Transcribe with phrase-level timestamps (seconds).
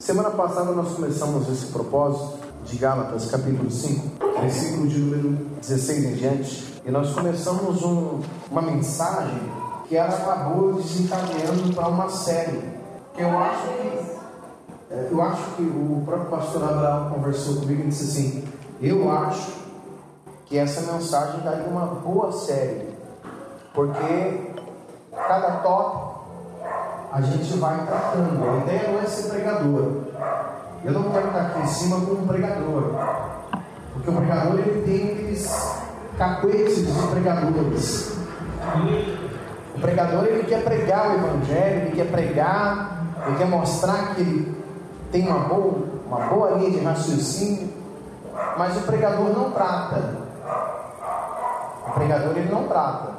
[0.00, 6.14] Semana passada nós começamos esse propósito de Gálatas, capítulo 5, versículo de número 16 em
[6.14, 9.40] diante, e nós começamos um, uma mensagem
[9.88, 12.62] que ela acabou desencadeando para uma série,
[13.12, 17.88] que eu acho que é, eu acho que o próprio pastor Abraão conversou comigo e
[17.88, 18.44] disse assim:
[18.80, 19.50] Eu acho
[20.46, 22.88] que essa mensagem daria uma boa série,
[23.74, 24.52] porque
[25.10, 25.97] cada tópico
[27.12, 28.48] a gente vai tratando.
[28.48, 30.02] A ideia não é ser pregador.
[30.84, 32.94] Eu não quero estar aqui em cima como pregador.
[33.92, 35.78] Porque o pregador ele tem aqueles
[36.16, 38.18] cacuetes de pregadores.
[39.74, 44.64] O pregador ele quer pregar o evangelho, ele quer pregar, ele quer mostrar que ele
[45.10, 47.68] tem uma boa, uma boa linha de raciocínio,
[48.56, 50.16] mas o pregador não trata.
[51.86, 53.18] O pregador ele não trata.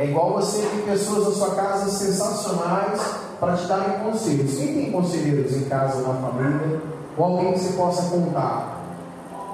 [0.00, 3.02] É igual você ter pessoas na sua casa sensacionais
[3.38, 4.56] para te darem conselhos.
[4.56, 6.80] Quem tem conselheiros em casa, na família?
[7.18, 8.80] Ou alguém que você possa contar?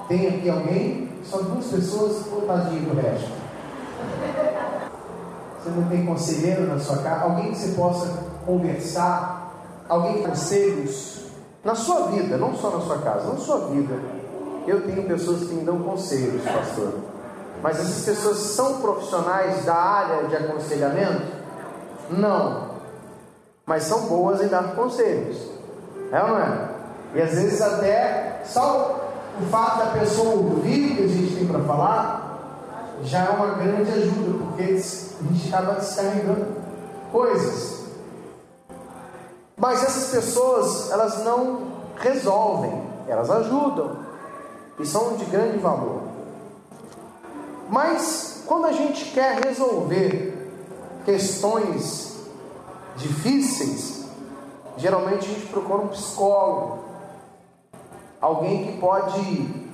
[0.07, 1.11] Tem aqui alguém?
[1.25, 3.29] Só duas pessoas, ou tadinho do resto?
[5.61, 7.25] Você não tem conselheiro na sua casa?
[7.25, 9.51] Alguém que você possa conversar?
[9.89, 11.23] Alguém conselhos?
[11.61, 13.99] Na sua vida, não só na sua casa, na sua vida.
[14.65, 16.93] Eu tenho pessoas que me dão conselhos, pastor.
[17.61, 21.25] Mas essas pessoas são profissionais da área de aconselhamento?
[22.09, 22.67] Não.
[23.65, 25.37] Mas são boas em dar conselhos.
[26.11, 26.69] É ou não é?
[27.15, 29.09] E às vezes até só
[29.41, 32.23] o fato da pessoa ouvir o que a gente tem para falar
[33.03, 36.47] já é uma grande ajuda, porque a gente acaba descarregando
[37.11, 37.85] coisas.
[39.55, 43.97] Mas essas pessoas, elas não resolvem, elas ajudam
[44.79, 46.06] e são de grande valor.
[47.69, 50.51] Mas quando a gente quer resolver
[51.05, 52.17] questões
[52.95, 54.05] difíceis,
[54.77, 56.79] geralmente a gente procura um psicólogo,
[58.21, 59.67] alguém que pode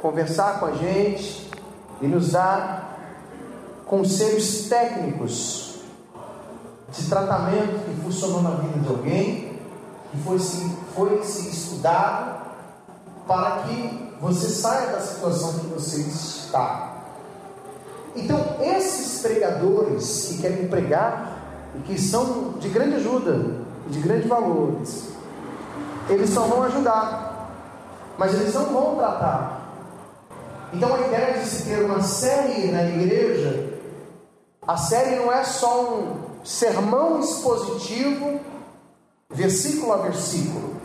[0.00, 1.50] conversar com a gente
[2.00, 2.98] e nos dar
[3.86, 5.80] conselhos técnicos
[6.92, 9.58] de tratamento que funcionou na vida de alguém,
[10.10, 12.40] que foi se, foi se estudado
[13.26, 16.89] para que você saia da situação que você está.
[18.14, 21.38] Então, esses pregadores que querem pregar
[21.76, 23.56] e que são de grande ajuda
[23.86, 24.80] e de grande valor,
[26.08, 27.50] eles só vão ajudar,
[28.18, 29.60] mas eles não vão tratar.
[30.72, 33.78] Então, a ideia de se ter uma série na igreja,
[34.66, 38.40] a série não é só um sermão expositivo,
[39.30, 40.76] versículo a versículo.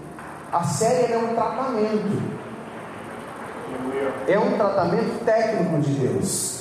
[0.51, 2.35] A série é um tratamento.
[4.27, 6.54] É um tratamento técnico de Deus.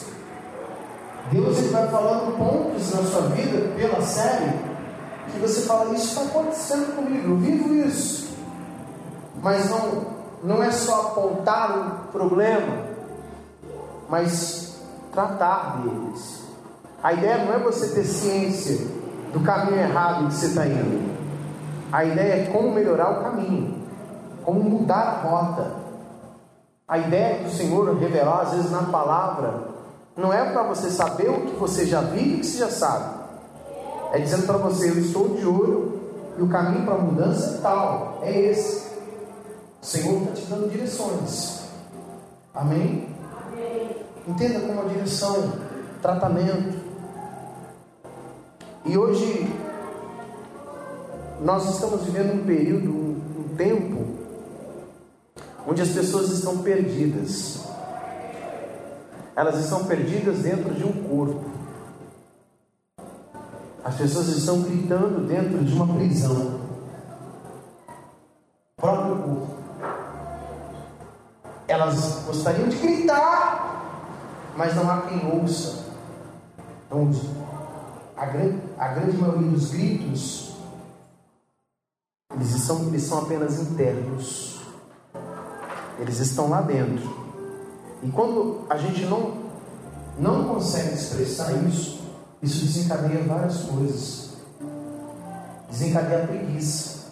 [1.31, 4.75] Deus ele vai falando pontos na sua vida pela série
[5.35, 8.35] que você fala, isso está acontecendo comigo, eu vivo isso.
[9.43, 10.07] Mas não,
[10.43, 12.85] não é só apontar um problema,
[14.09, 14.79] mas
[15.13, 16.45] tratar deles.
[17.03, 18.87] A ideia não é você ter ciência
[19.33, 21.15] do caminho errado que você está indo.
[21.93, 23.83] A ideia é como melhorar o caminho,
[24.43, 25.85] como mudar a rota.
[26.87, 29.74] A ideia do Senhor revelar, às vezes, na palavra,
[30.17, 32.71] não é para você saber o que você já viu e o que você já
[32.71, 33.25] sabe.
[34.13, 36.01] É dizendo para você: eu estou de olho
[36.39, 38.21] e o caminho para a mudança é tal.
[38.23, 38.85] É esse.
[39.83, 41.65] O Senhor está te dando direções.
[42.55, 43.09] Amém?
[43.53, 43.97] Amém?
[44.29, 45.53] Entenda como a direção,
[46.01, 46.79] tratamento.
[48.85, 49.53] E hoje
[51.41, 54.05] nós estamos vivendo um período, um, um tempo,
[55.67, 57.64] onde as pessoas estão perdidas
[59.37, 61.45] elas estão perdidas dentro de um corpo.
[63.85, 66.61] As pessoas estão gritando dentro de uma prisão.
[68.77, 69.55] O próprio corpo.
[71.67, 75.85] Elas gostariam de gritar, mas não há quem ouça.
[76.87, 77.11] Então,
[78.17, 80.55] a grande, a grande maioria dos gritos,
[82.33, 84.61] eles são, eles são apenas internos.
[85.99, 87.24] Eles estão lá dentro
[88.05, 89.33] e quando a gente não,
[90.19, 92.05] não consegue expressar isso,
[92.43, 94.35] isso desencadeia várias coisas.
[95.71, 97.05] Desencadeia a preguiça.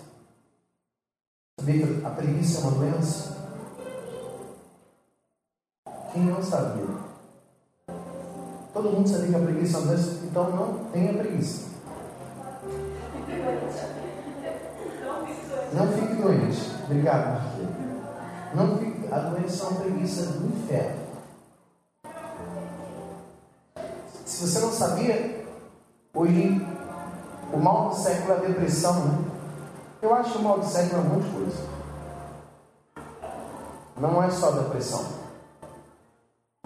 [1.58, 3.36] Sabia que a preguiça é uma doença?
[6.12, 6.84] Quem não sabia?
[8.74, 11.68] Todo mundo sabia que a preguiça é uma doença, então não tenha preguiça.
[15.72, 16.70] Não fique doente.
[16.84, 17.56] Obrigado,
[18.54, 21.02] Não fique a doença é uma preguiça do inferno.
[24.24, 25.44] Se você não sabia,
[26.14, 26.66] hoje
[27.52, 29.24] o mal do século é a depressão, né?
[30.00, 31.72] Eu acho que o mal de sério é um monte de coisa.
[33.98, 35.04] Não é só depressão.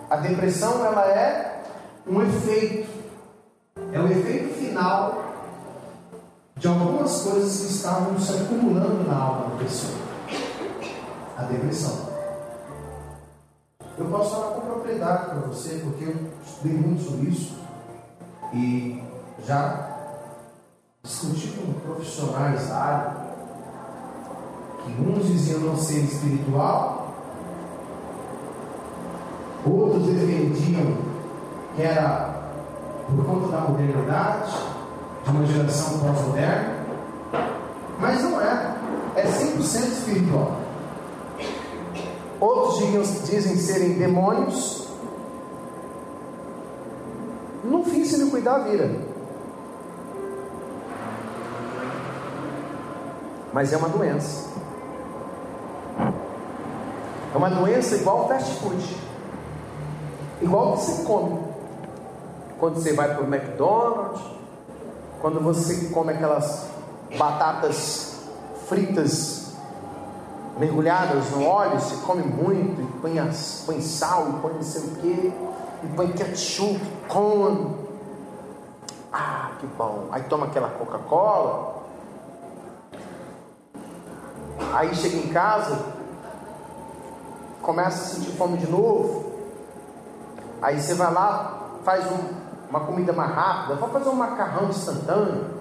[0.09, 1.65] A depressão ela é
[2.07, 2.89] um efeito,
[3.93, 5.25] é o efeito final
[6.57, 9.99] de algumas coisas que estavam se acumulando na alma da pessoa.
[11.37, 12.16] A depressão.
[14.07, 16.15] Eu posso falar com propriedade para você, porque eu
[16.47, 17.57] estudei muito sobre isso
[18.53, 19.03] e
[19.45, 19.89] já
[21.03, 23.17] discuti com profissionais da área
[24.85, 27.17] que uns diziam não ser espiritual,
[29.67, 30.99] outros defendiam
[31.75, 32.53] que era
[33.09, 34.53] por conta da modernidade,
[35.25, 36.77] de uma geração pós-moderna,
[37.99, 38.77] mas não é,
[39.17, 40.66] é 100% espiritual.
[42.41, 44.87] Outros dizem serem demônios.
[47.65, 48.91] No fim, se não cuidar, vira.
[53.53, 54.51] Mas é uma doença.
[57.35, 58.97] É uma doença igual fast food.
[60.43, 61.41] Igual que você come.
[62.59, 64.23] Quando você vai para o McDonald's,
[65.21, 66.67] quando você come aquelas
[67.19, 68.21] batatas
[68.69, 69.36] fritas
[70.59, 74.83] mergulhadas no óleo, se come muito, e põe, as, põe sal, e põe não sei
[74.83, 75.35] o que,
[75.83, 77.77] e põe ketchup, come.
[79.13, 80.09] Ah, que bom.
[80.13, 81.77] Aí toma aquela Coca-Cola.
[84.73, 85.79] Aí chega em casa,
[87.63, 89.25] começa a sentir fome de novo.
[90.61, 92.19] Aí você vai lá, faz um,
[92.69, 95.57] uma comida mais rápida, vai fazer um macarrão instantâneo.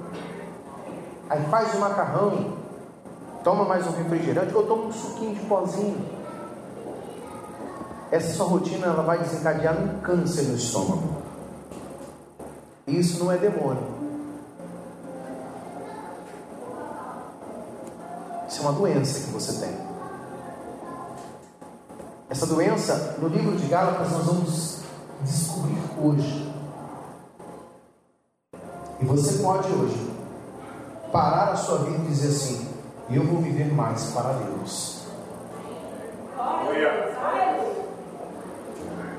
[1.30, 2.54] Aí faz o macarrão,
[3.46, 6.04] toma mais um refrigerante ou toma um suquinho de pozinho.
[8.12, 11.22] Essa sua rotina ela vai desencadear um câncer no estômago.
[12.88, 13.84] Isso não é demônio.
[18.48, 19.78] Isso é uma doença que você tem.
[22.28, 24.80] Essa doença, no livro de Gálatas, nós vamos
[25.22, 26.52] descobrir hoje.
[29.00, 30.16] E você pode hoje
[31.12, 32.75] parar a sua vida e dizer assim:
[33.10, 35.06] eu vou viver mais para Deus.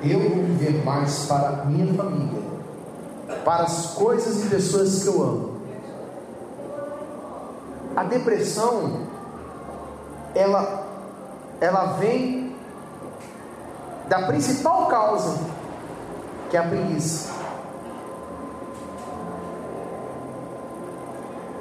[0.02, 2.42] Eu vou viver mais para minha família,
[3.44, 5.56] para as coisas e pessoas que eu amo.
[7.94, 9.06] A depressão,
[10.34, 10.84] ela,
[11.60, 12.54] ela vem
[14.08, 15.38] da principal causa,
[16.50, 17.32] que é a preguiça.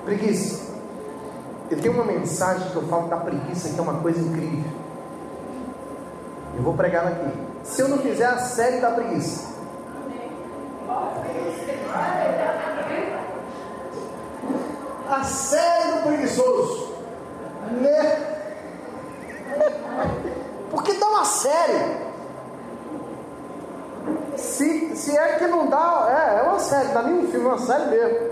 [0.04, 0.65] Preguiça.
[1.70, 4.72] Eu tenho uma mensagem que eu falo da preguiça, que é uma coisa incrível.
[6.56, 7.32] Eu vou pregar aqui.
[7.64, 9.56] Se eu não fizer a série da preguiça,
[15.10, 16.94] a série do preguiçoso,
[17.72, 18.36] né?
[20.70, 22.06] Porque dá uma série.
[24.38, 27.50] Se, se é que não dá, é, é uma série, dá nem um filme, é
[27.50, 28.30] uma série mesmo.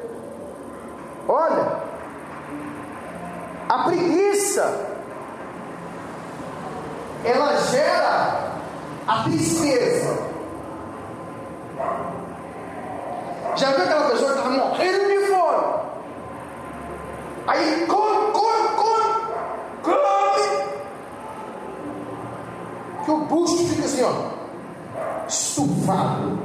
[1.28, 1.73] Olha,
[3.74, 4.88] a preguiça,
[7.26, 8.52] ela gera
[9.08, 10.16] a tristeza.
[13.56, 15.74] Já viu aquela pessoa que estava morrendo de fome?
[17.48, 19.14] Aí come, come, come,
[19.82, 20.64] come.
[23.06, 26.38] Que o busto fica assim, ó, estufado.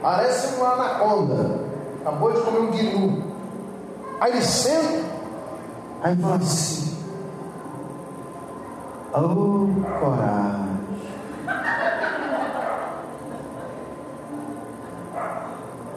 [0.00, 1.66] Parece uma anaconda.
[2.02, 3.24] Acabou de comer um guinu.
[4.20, 5.15] Aí ele senta
[6.02, 6.96] Aí fala assim:
[9.14, 10.76] Oh, coragem.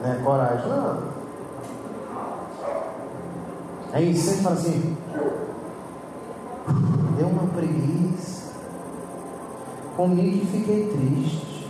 [0.02, 1.04] Não é coragem, não.
[3.92, 4.98] Aí você fala assim:
[7.18, 8.54] Deu uma preguiça.
[9.98, 11.70] Comigo fiquei triste.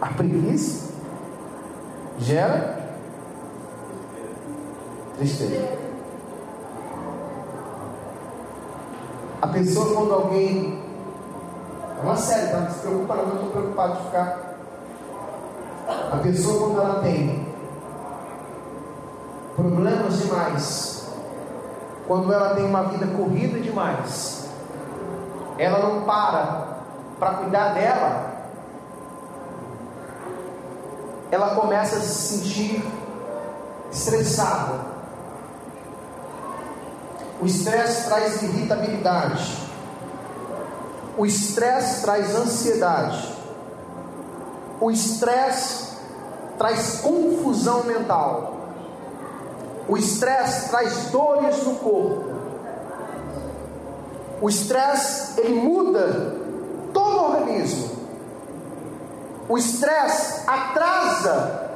[0.00, 0.94] A preguiça
[2.18, 2.77] gera
[5.18, 5.78] Tristeza.
[9.42, 10.82] A pessoa quando alguém.
[11.98, 12.60] É uma série, tá?
[12.60, 14.54] Não se preocupa não, eu estou preocupado de ficar.
[16.12, 17.48] A pessoa quando ela tem
[19.56, 21.08] problemas demais,
[22.06, 24.48] quando ela tem uma vida corrida demais,
[25.58, 26.78] ela não para
[27.18, 28.30] para cuidar dela,
[31.32, 32.84] ela começa a se sentir
[33.90, 34.97] estressada,
[37.40, 39.68] o estresse traz irritabilidade.
[41.16, 43.34] O estresse traz ansiedade.
[44.80, 45.96] O estresse
[46.58, 48.56] traz confusão mental.
[49.88, 52.24] O estresse traz dores no corpo.
[54.40, 56.36] O estresse, ele muda
[56.92, 57.98] todo o organismo.
[59.48, 61.70] O estresse atrasa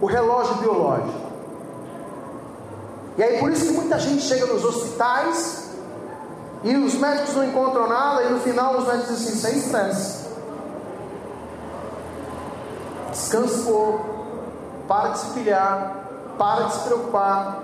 [0.00, 1.25] o relógio biológico.
[3.18, 5.70] E aí por isso que muita gente chega nos hospitais
[6.62, 10.26] e os médicos não encontram nada e no final os médicos dizem assim, sem estresse.
[13.10, 14.06] Descansa um pouco,
[14.86, 15.96] para de se pilhar,
[16.36, 17.62] para de se preocupar,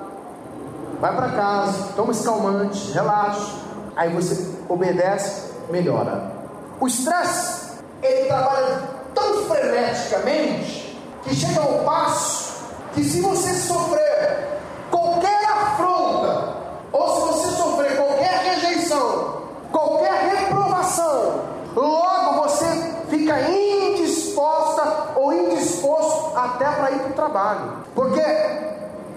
[0.98, 3.54] vai para casa, toma esse calmante, relaxa,
[3.94, 6.32] aí você obedece, melhora.
[6.80, 8.82] O estresse, ele trabalha
[9.14, 12.52] tão freneticamente que chega ao passo
[12.94, 16.54] que se você sofrer qualquer afronta,
[16.92, 19.42] ou se você sofrer qualquer rejeição,
[19.82, 21.40] qualquer reprovação,
[21.74, 22.66] logo você
[23.08, 24.82] fica indisposta
[25.16, 27.72] ou indisposto até para ir para o trabalho.
[27.94, 28.20] Porque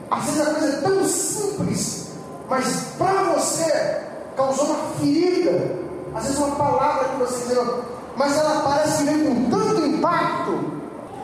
[0.10, 2.12] às vezes a coisa é tão simples,
[2.50, 4.02] mas para você
[4.36, 5.86] causou uma ferida.
[6.16, 7.84] Às vezes uma palavra que você deu,
[8.16, 10.76] mas ela parece que com tanto impacto.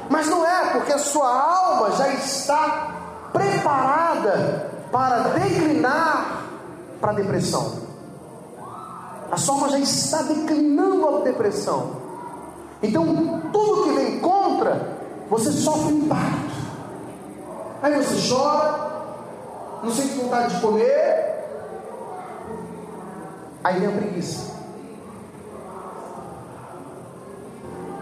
[0.09, 2.95] Mas não é, porque a sua alma já está
[3.31, 6.43] preparada para declinar
[6.99, 7.90] para a depressão.
[9.31, 11.91] A sua alma já está declinando a depressão.
[12.83, 16.51] Então, tudo que vem contra, você sofre impacto.
[17.81, 18.91] Aí você chora,
[19.81, 21.31] não sente vontade de comer,
[23.63, 24.51] aí vem a preguiça.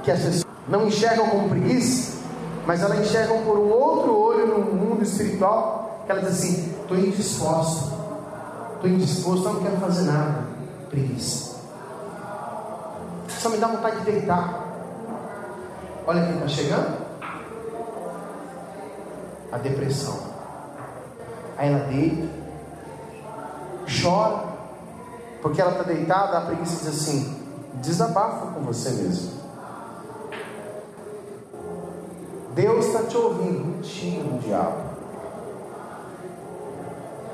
[0.04, 2.18] Que as pessoas não enxergam como preguiça,
[2.66, 7.94] mas elas enxergam por um outro olho no mundo espiritual, que elas assim, estou indisposto,
[8.76, 10.49] estou indisposto, não quero fazer nada.
[10.90, 11.60] Preguiça.
[13.28, 14.66] Só me dá vontade de deitar.
[16.06, 17.10] Olha quem está chegando
[19.52, 20.20] a depressão.
[21.58, 22.28] Aí ela deita,
[24.02, 24.44] chora,
[25.42, 27.44] porque ela está deitada, a preguiça diz assim:
[27.76, 29.40] desabafa com você mesmo.
[32.56, 34.90] Deus está te ouvindo, mentira do diabo.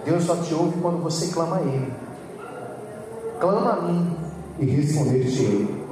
[0.04, 2.05] Deus só te ouve quando você clama a Ele.
[3.40, 4.18] Clama a mim
[4.60, 5.86] e responder-te-ei.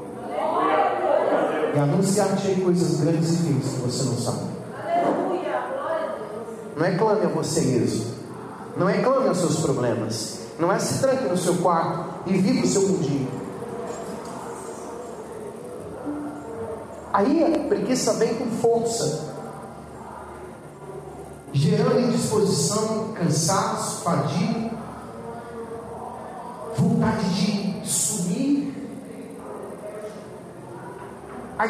[1.76, 4.54] E anunciar-te coisas grandes e firmes que você não sabe.
[6.78, 8.14] Não é clame a você mesmo.
[8.78, 10.40] Não é clame aos seus problemas.
[10.60, 13.28] Não é se tranque no seu quarto e viva o seu mundinho.
[17.14, 19.34] Aí a preguiça vem com força,
[21.52, 24.72] gerando indisposição, cansaço, fadiga,
[27.04, 28.74] vontade de sumir.
[31.60, 31.70] Aí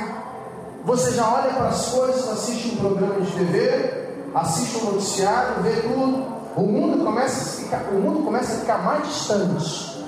[0.86, 5.82] você já olha para as coisas, assiste um programa de TV, assiste um noticiário, vê
[5.82, 6.26] tudo,
[6.56, 10.04] o mundo começa a ficar, o mundo começa a ficar mais distante,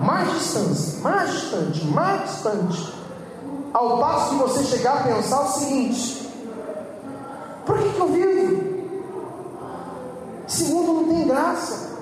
[0.00, 2.94] mais distante, mais distante, mais distante,
[3.72, 6.28] ao passo de você chegar a pensar o seguinte:
[7.64, 8.74] por que, que eu vivo?
[10.46, 11.93] Esse mundo não tem graça.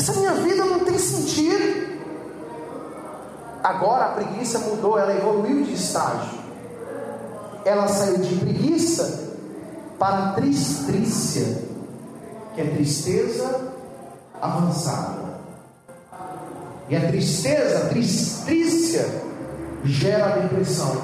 [0.00, 2.00] Essa minha vida não tem sentido.
[3.62, 6.40] Agora a preguiça mudou, ela evoluiu de estágio.
[7.66, 9.34] Ela saiu de preguiça
[9.98, 11.64] para tristrícia,
[12.54, 13.74] que é tristeza
[14.40, 15.38] avançada.
[16.88, 19.06] E a tristeza, a tristrícia,
[19.84, 20.96] gera depressão.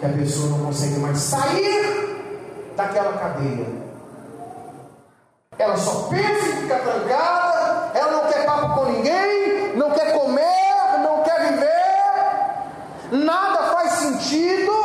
[0.00, 3.79] Que a pessoa não consegue mais sair daquela cadeia.
[5.60, 10.98] Ela só pensa em ficar trancada, ela não quer papo com ninguém, não quer comer,
[11.02, 14.80] não quer viver, nada faz sentido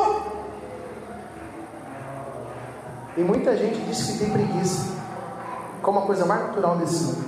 [3.17, 4.89] E muita gente diz que tem preguiça,
[5.81, 7.25] como a coisa mais natural desse mundo.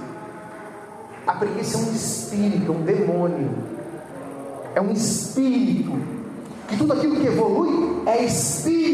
[1.25, 3.51] A preguiça é um espírito, é um demônio,
[4.75, 5.91] é um espírito.
[6.67, 8.86] Que tudo aquilo que evolui é espírito.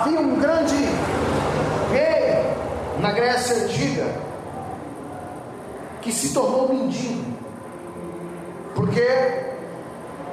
[0.00, 0.74] Havia um grande
[1.92, 2.54] rei
[3.00, 4.06] na Grécia Antiga
[6.00, 7.36] que se tornou mendigo,
[8.74, 9.00] porque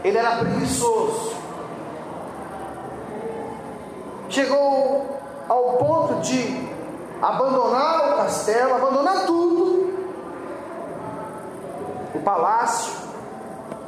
[0.04, 1.38] ele era preguiçoso
[4.30, 5.20] chegou
[5.50, 6.70] ao ponto de
[7.22, 9.94] abandonar o castelo, abandonar tudo,
[12.14, 12.94] o palácio,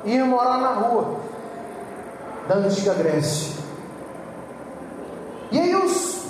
[0.03, 1.19] e ir morar na rua
[2.47, 3.58] da antiga Grécia.
[5.51, 6.25] E aí os,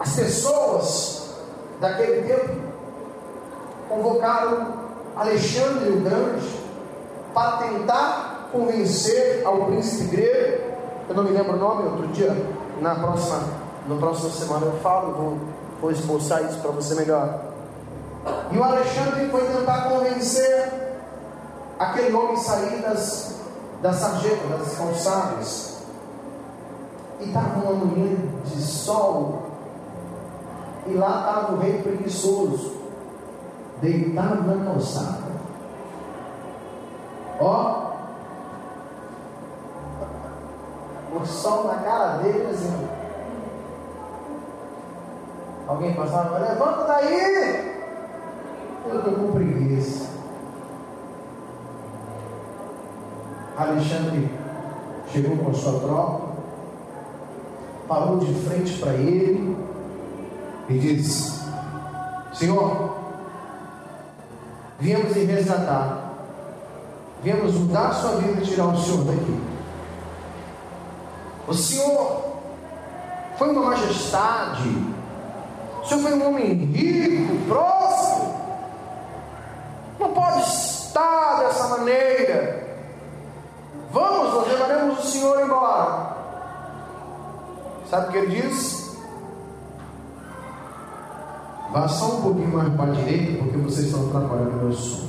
[0.00, 1.30] as pessoas
[1.80, 2.60] daquele tempo
[3.88, 4.74] convocaram
[5.16, 6.48] Alexandre o Grande
[7.32, 10.68] para tentar convencer ao príncipe grego
[11.08, 12.36] eu não me lembro o nome, outro dia,
[12.82, 13.40] na próxima,
[13.86, 15.38] na próxima semana eu falo, vou,
[15.80, 17.40] vou esboçar isso para você melhor.
[18.52, 20.70] E o Alexandre foi tentar convencer
[21.78, 23.36] aquele homem sair das,
[23.80, 25.67] das sarjetas, das calçadas.
[27.20, 29.42] E estava uma manhã de sol.
[30.86, 32.72] E lá estava o rei preguiçoso,
[33.80, 35.28] deitado na calçada.
[37.40, 37.88] Ó,
[41.14, 42.88] o sol na cara dele assim.
[45.66, 47.78] Alguém passava, levanta daí!
[48.86, 50.08] Eu estou com preguiça.
[53.54, 54.30] Alexandre
[55.08, 56.27] chegou com a sua tropa,
[57.88, 59.56] parou de frente para ele
[60.68, 61.42] e disse:
[62.34, 62.94] Senhor,
[64.78, 66.12] viemos lhe resgatar,
[67.22, 69.40] viemos mudar sua vida e tirar o Senhor daqui.
[71.48, 72.24] O Senhor
[73.38, 74.68] foi uma majestade,
[75.82, 78.34] o Senhor foi um homem rico, próximo,
[79.98, 82.68] não pode estar dessa maneira.
[83.90, 86.17] Vamos, nós levaremos o Senhor embora.
[87.90, 88.98] Sabe o que ele diz?
[91.72, 95.08] Vá só um pouquinho mais para a direita, porque vocês estão atrapalhando meu sono.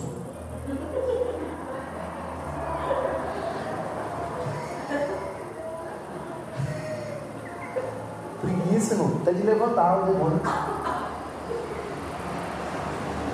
[8.41, 9.17] Preguiça, irmão.
[9.21, 10.39] Até de levantar o demônio.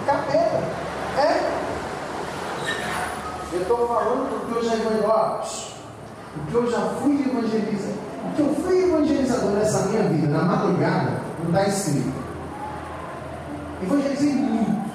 [0.07, 0.63] Capeta.
[1.17, 1.55] É.
[3.53, 5.75] Eu estou falando porque eu já evangelizo.
[6.35, 7.94] O que eu já fui evangelizador.
[8.75, 12.13] Fui evangelizador nessa minha vida, na madrugada, não está escrito.
[13.81, 14.91] Evangelizei muito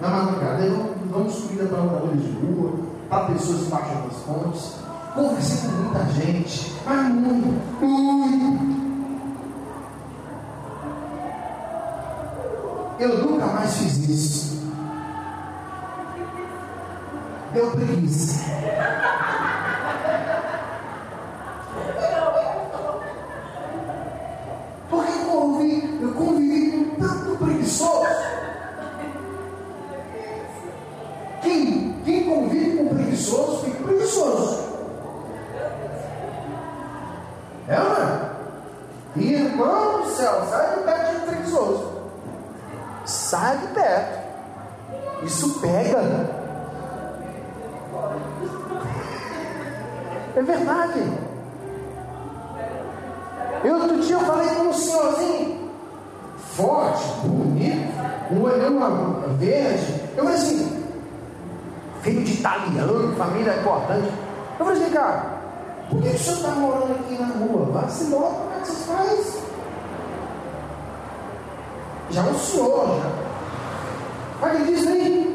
[0.00, 0.64] na madrugada.
[0.64, 2.72] Eu subir para moradores de rua,
[3.08, 4.72] para pessoas baixam das pontes.
[5.14, 8.76] Conversei com muita gente, mas muito, muito.
[12.98, 14.62] Eu nunca mais fiz isso.
[17.54, 18.46] Deu preguiça.
[65.90, 67.66] Por que o senhor está morando aqui na rua?
[67.72, 69.38] Vai-se embora, como é que você faz?
[72.10, 74.46] Já o senhor, já.
[74.46, 75.26] Aí ele diz aí,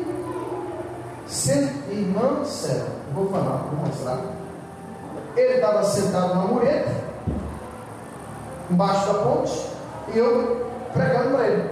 [1.90, 4.20] irmão do céu, vou falar, vou mostrar.
[5.36, 6.92] Ele estava sentado na mureta,
[8.70, 9.68] embaixo da ponte,
[10.14, 11.70] e eu pregando para ele.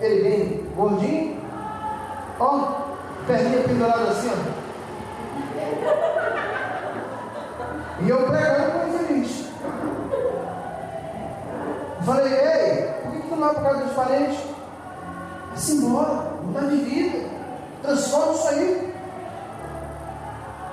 [0.00, 1.40] Ele vem gordinho,
[2.38, 2.72] ó,
[3.26, 6.15] perninha pendurada assim, ó.
[8.00, 9.46] E eu pregando com infeliz.
[12.04, 14.38] Falei, ei, por que, tu não vai por causa dos parentes?
[15.48, 17.28] Vai-se embora, mudar de vida,
[17.82, 18.94] transforma isso aí.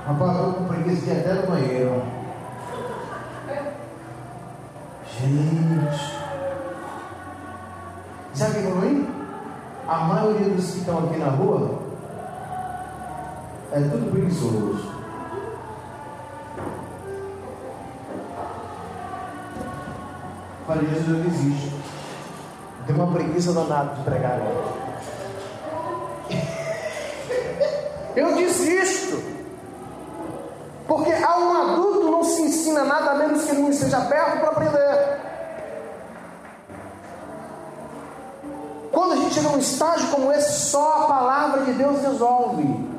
[0.06, 2.04] Rapaz, eu com preguiça de ir até no banheiro.
[5.18, 6.24] Gente.
[8.34, 9.08] Sabe o que é ruim?
[9.88, 11.80] A maioria dos que estão aqui na rua
[13.72, 14.93] é tudo preguiçoso.
[20.74, 21.72] Falei, Jesus, eu desisto.
[22.88, 24.74] Tem uma preguiça danada de pregar agora.
[28.16, 29.22] Eu desisto.
[30.88, 34.40] Porque a um adulto não se ensina nada a menos que ele não esteja perto
[34.40, 35.20] para aprender.
[38.92, 42.93] Quando a gente chega num estágio como esse, só a palavra de Deus resolve.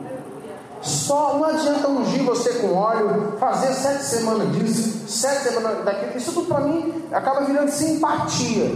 [1.05, 6.17] Só não adianta ungir você com óleo, fazer sete semanas disso, sete semanas daquilo.
[6.17, 8.75] Isso tudo para mim acaba virando simpatia.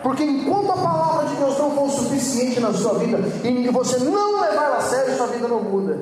[0.00, 4.40] Porque enquanto a palavra de Deus não for suficiente na sua vida e você não
[4.40, 5.98] levar ela a sério, sua vida não muda.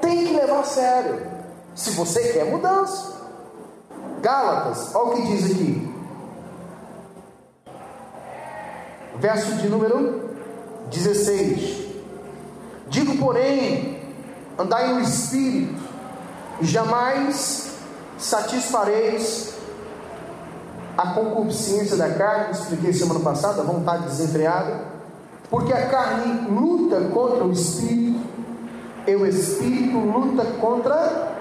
[0.00, 1.26] Tem que levar a sério.
[1.74, 3.16] Se você quer mudança.
[4.22, 5.94] Gálatas, olha o que diz aqui.
[9.18, 10.30] Verso de número
[10.90, 11.85] 16.
[12.88, 14.00] Digo, porém,
[14.58, 15.82] andai no espírito,
[16.60, 17.74] jamais
[18.16, 19.54] satisfareis
[20.96, 24.84] a concupiscência da carne, expliquei semana passada, a vontade desenfreada,
[25.50, 28.20] porque a carne luta contra o espírito
[29.06, 31.34] e o espírito luta contra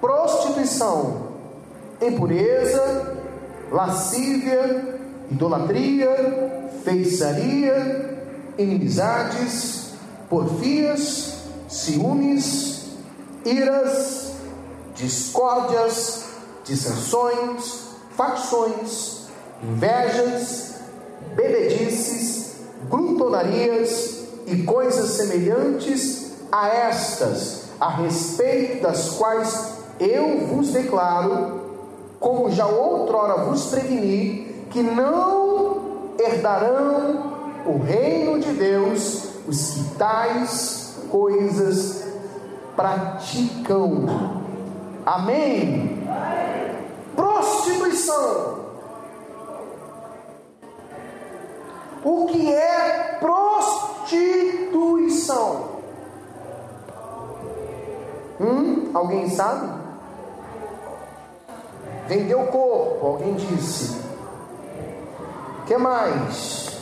[0.00, 1.28] prostituição,
[2.00, 3.18] impureza,
[3.70, 4.87] lascívia,
[5.30, 8.18] idolatria, feitiçaria,
[8.56, 9.92] inimizades,
[10.28, 11.34] porfias,
[11.68, 12.86] ciúmes,
[13.44, 14.32] iras,
[14.94, 16.24] discórdias,
[16.64, 19.28] dissensões, facções,
[19.62, 20.74] invejas,
[21.34, 22.56] bebedices,
[22.88, 31.60] glutonarias e coisas semelhantes a estas, a respeito das quais eu vos declaro,
[32.18, 40.98] como já outrora vos preveni, que não herdarão o reino de Deus os que tais
[41.10, 42.06] coisas
[42.76, 44.44] praticam.
[45.04, 46.06] Amém?
[47.16, 48.58] Prostituição.
[52.04, 55.78] O que é prostituição?
[58.40, 58.90] Hum?
[58.94, 59.68] Alguém sabe?
[62.06, 64.07] Vender o corpo, alguém disse.
[65.68, 66.80] Que mais?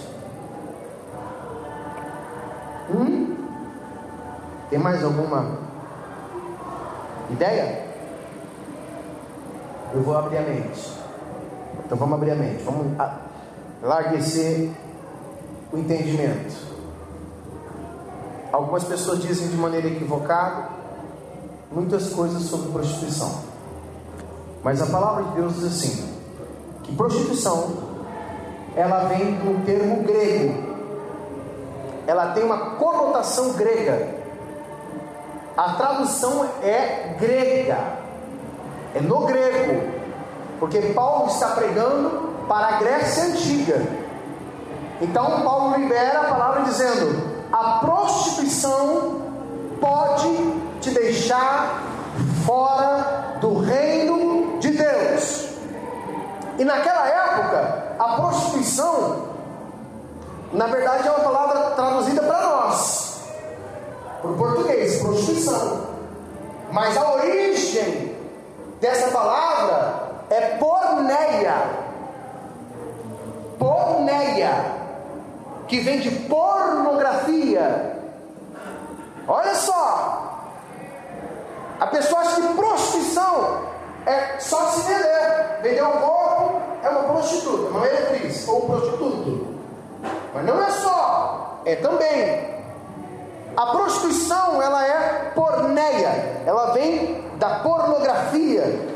[2.88, 3.36] Hum?
[4.70, 5.58] Tem mais alguma
[7.28, 7.84] ideia?
[9.92, 10.92] Eu vou abrir a mente.
[11.84, 12.62] Então vamos abrir a mente.
[12.62, 12.96] Vamos
[13.82, 14.70] larguecer
[15.72, 16.54] o entendimento.
[18.52, 20.68] Algumas pessoas dizem de maneira equivocada
[21.72, 23.40] muitas coisas sobre prostituição.
[24.62, 26.16] Mas a palavra de Deus diz assim:
[26.84, 27.85] que prostituição
[28.76, 30.76] ela vem do termo grego
[32.06, 34.14] ela tem uma conotação grega.
[35.56, 37.78] A tradução é grega,
[38.94, 39.90] é no grego,
[40.60, 43.82] porque Paulo está pregando para a Grécia Antiga.
[45.00, 49.22] Então Paulo libera a palavra dizendo: a prostituição
[49.80, 50.28] pode
[50.80, 51.82] te deixar
[52.44, 54.25] fora do reino.
[56.58, 59.26] E naquela época, a prostituição
[60.52, 63.20] na verdade é uma palavra traduzida para nós,
[64.22, 65.86] para o português, prostituição.
[66.72, 68.16] Mas a origem
[68.80, 71.54] dessa palavra é porneia.
[73.58, 74.64] Porneia,
[75.68, 78.00] que vem de pornografia.
[79.28, 80.40] Olha só,
[81.80, 83.75] a pessoa acha que prostituição
[84.06, 85.60] é só se vender.
[85.62, 89.46] Vender um corpo é uma prostituta, uma meretriz ou um prostituto.
[90.32, 92.56] Mas não é só, é também.
[93.56, 98.86] A prostituição, ela é porneia, ela vem da pornografia,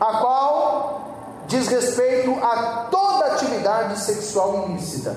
[0.00, 1.00] a qual
[1.48, 5.16] diz respeito a toda atividade sexual ilícita.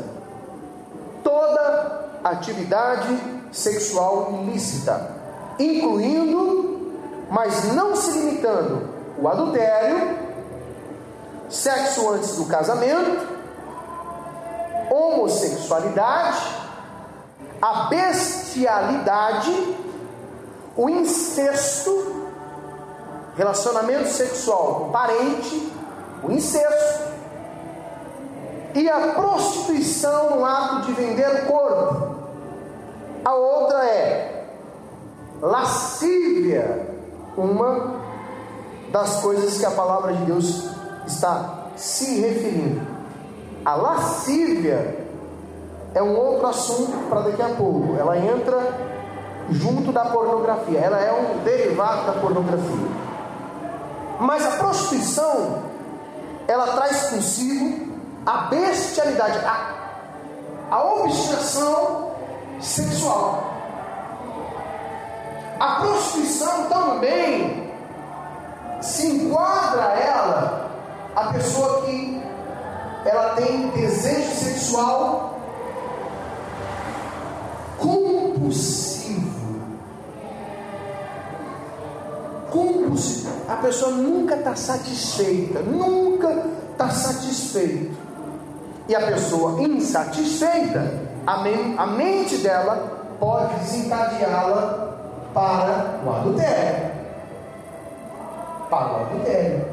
[1.24, 3.20] Toda atividade
[3.52, 5.12] sexual ilícita,
[5.60, 6.81] incluindo,
[7.32, 10.20] mas não se limitando, o adultério,
[11.50, 13.26] sexo antes do casamento,
[14.90, 16.42] homossexualidade,
[17.62, 19.78] a bestialidade,
[20.76, 22.28] o incesto,
[23.38, 25.72] relacionamento sexual com parente,
[26.24, 27.12] o incesto,
[28.76, 32.16] e a prostituição no ato de vender o corpo.
[33.24, 34.48] A outra é
[35.42, 36.92] lascívia,
[37.38, 37.96] uma
[38.92, 40.66] das coisas que a palavra de Deus
[41.08, 42.82] está se referindo.
[43.64, 45.08] A lascívia
[45.94, 47.96] é um outro assunto para daqui a pouco.
[47.98, 48.92] Ela entra
[49.50, 52.88] junto da pornografia, ela é um derivado da pornografia.
[54.20, 55.64] Mas a prostituição,
[56.48, 57.92] ela traz consigo
[58.26, 59.76] a bestialidade, a,
[60.70, 62.12] a obstinação
[62.60, 63.51] sexual.
[65.62, 67.72] A prostituição também
[68.82, 70.72] se enquadra ela
[71.16, 72.20] a pessoa que
[73.06, 75.40] ela tem desejo sexual
[77.78, 79.30] compulsivo.
[82.50, 83.30] Compulsivo.
[83.48, 87.96] A pessoa nunca está satisfeita, nunca está satisfeito.
[88.88, 90.92] E a pessoa insatisfeita,
[91.28, 91.36] a,
[91.84, 94.91] a mente dela pode desencadeá-la
[95.34, 96.92] para o adultério.
[98.70, 99.66] Para o adultério.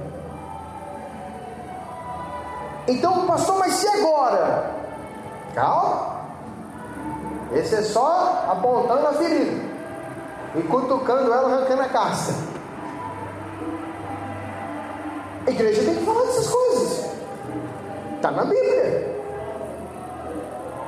[2.87, 4.71] Então, pastor, mas e agora?
[5.55, 6.19] Calma.
[7.53, 9.69] Esse é só apontando a ferida
[10.55, 12.35] e cutucando ela, arrancando a casca.
[15.47, 17.11] A igreja tem que falar dessas coisas.
[18.17, 19.19] Está na Bíblia.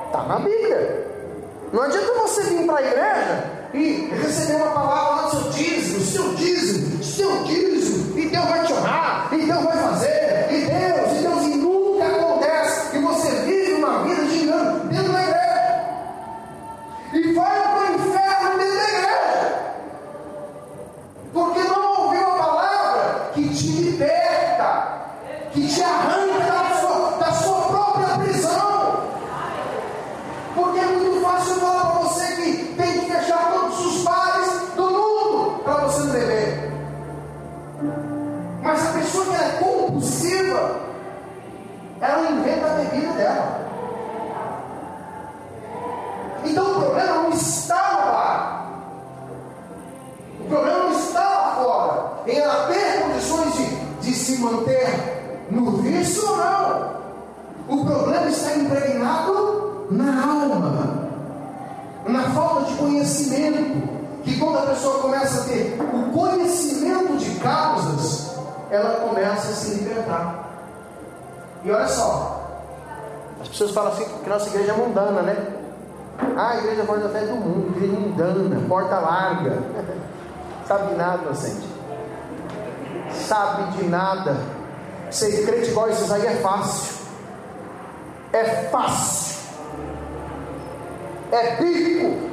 [0.05, 1.07] Está na Bíblia.
[1.73, 6.01] Não adianta você vir para a igreja e receber uma palavra lá do seu dízimo,
[6.01, 10.20] seu dízimo, seu dízimo, e Deus vai te honrar, e Deus vai fazer,
[58.31, 61.09] está impregnado na alma,
[62.07, 64.01] na falta de conhecimento.
[64.23, 68.35] Que quando a pessoa começa a ter o conhecimento de causas,
[68.69, 70.47] ela começa a se libertar.
[71.63, 72.41] E olha só,
[73.41, 75.35] as pessoas falam assim que nossa igreja é mundana, né?
[76.37, 79.57] Ah, a igreja porta fé do mundo, igreja mundana, porta larga.
[80.67, 81.67] Sabe de nada, inocente.
[83.27, 84.37] Sabe de nada.
[85.09, 87.00] Ser crente igual isso aí é fácil.
[88.33, 89.41] É fácil.
[91.31, 92.31] É bico.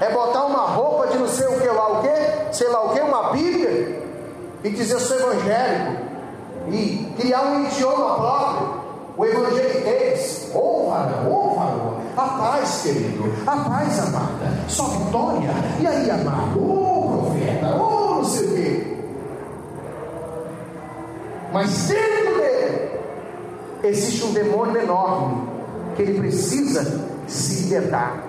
[0.00, 2.94] É botar uma roupa de não sei o que lá o que, sei lá o
[2.94, 4.02] que, uma Bíblia,
[4.64, 6.02] e dizer sou evangélico.
[6.68, 8.80] E criar um idioma próprio.
[9.16, 10.50] O evangeliquez.
[10.54, 12.00] Ô oh, varão.
[12.16, 13.32] A paz, querido.
[13.46, 14.64] A paz, amada.
[14.68, 15.50] Só vitória.
[15.80, 16.58] E aí, amado?
[16.58, 17.76] Ô oh, profeta.
[17.76, 18.96] Ô não sei o quê.
[21.52, 22.79] Mas dentro dele
[23.82, 25.48] existe um demônio enorme
[25.96, 28.22] que ele precisa se libertar.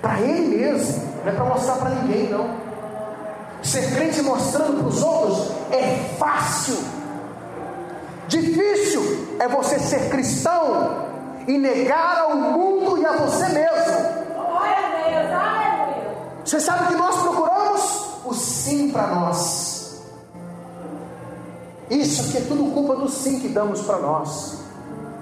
[0.00, 2.66] Para ele mesmo, não é para mostrar para ninguém, não.
[3.62, 6.78] Ser crente mostrando para os outros é fácil.
[8.28, 11.06] Difícil é você ser cristão
[11.46, 14.26] e negar ao mundo e a você mesmo.
[16.44, 18.06] Você sabe o que nós procuramos?
[18.24, 19.65] O sim para nós.
[21.90, 24.58] Isso aqui é tudo culpa do sim que damos para nós,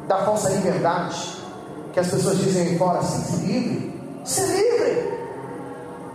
[0.09, 1.37] da falsa liberdade,
[1.93, 5.19] que as pessoas dizem aí fora, assim, se livre, se livre,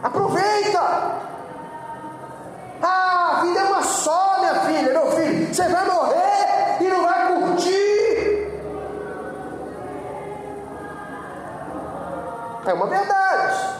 [0.02, 0.80] aproveita.
[2.82, 7.04] Ah, a vida é uma só, minha filha, meu filho, você vai morrer e não
[7.04, 8.50] vai curtir.
[12.66, 13.80] É uma verdade.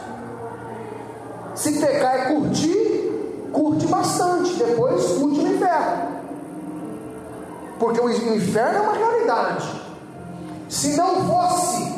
[1.56, 6.19] Se pecar é curtir, curte bastante, depois curte no inferno
[7.80, 9.80] porque o inferno é uma realidade.
[10.68, 11.92] Se não fosse,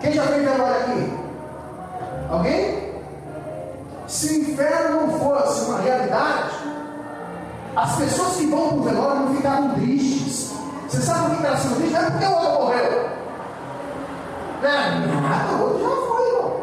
[0.00, 1.12] quem já fez memória aqui?
[2.30, 2.92] Alguém?
[4.08, 6.54] Se o inferno não fosse uma realidade,
[7.76, 10.54] as pessoas que vão para o velório não ficavam tristes.
[10.88, 12.00] Você sabe o que elas ficam tristes?
[12.00, 13.10] Não é porque o outro morreu.
[14.62, 16.60] Não é o outro já foi, irmão.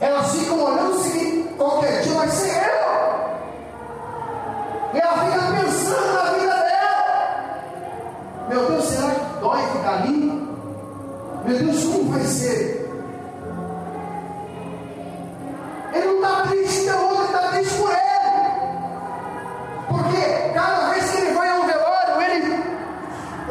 [0.00, 2.80] Elas ficam olhando o seguinte: qualquer dia vai ser eu.
[4.94, 6.49] E ela fica pensando na vida
[8.50, 10.42] meu Deus, será que dói ficar ali?
[11.44, 12.80] Meu Deus, como vai ser?
[15.94, 18.00] Ele não está triste pelo outro, ele está triste por ele.
[19.86, 22.64] Porque cada vez que ele vai ao velório, ele,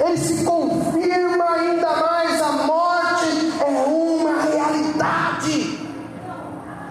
[0.06, 5.80] ele se confirma ainda mais: a morte é uma realidade.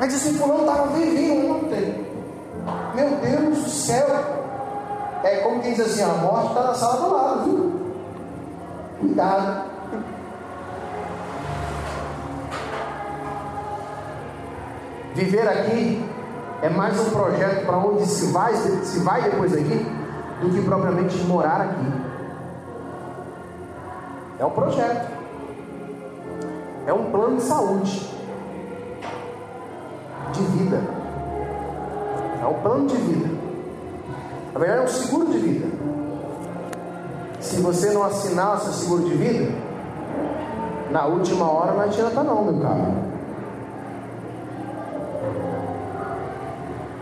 [0.01, 2.07] Mas esse fulano estava vivendo ontem.
[2.94, 4.07] Meu Deus do céu.
[5.23, 7.08] É como quem diz assim: a morte está na sala do?
[15.14, 16.09] Viver aqui
[16.62, 19.85] é mais um projeto para onde se vai, se vai depois aqui
[20.40, 21.92] do que propriamente morar aqui.
[24.38, 25.11] É um projeto.
[26.87, 28.16] É um plano de saúde.
[30.33, 30.81] de vida.
[32.40, 33.28] É um plano de vida.
[34.52, 35.97] Na verdade, é um seguro de vida.
[37.48, 39.50] Se você não assinar o seu seguro de vida,
[40.90, 42.92] na última hora não adianta não, meu caro.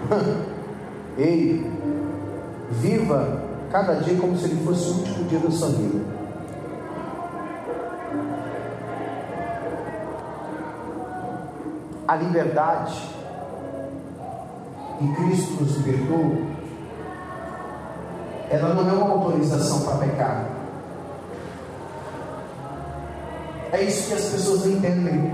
[1.18, 1.68] Ei,
[2.70, 6.04] viva cada dia como se ele fosse o último dia da sua vida.
[12.06, 13.02] A liberdade
[15.00, 16.55] que Cristo nos libertou,
[18.50, 20.46] ela não é uma autorização para pecar.
[23.72, 25.32] É isso que as pessoas não entendem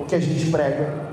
[0.00, 1.06] o que a gente prega.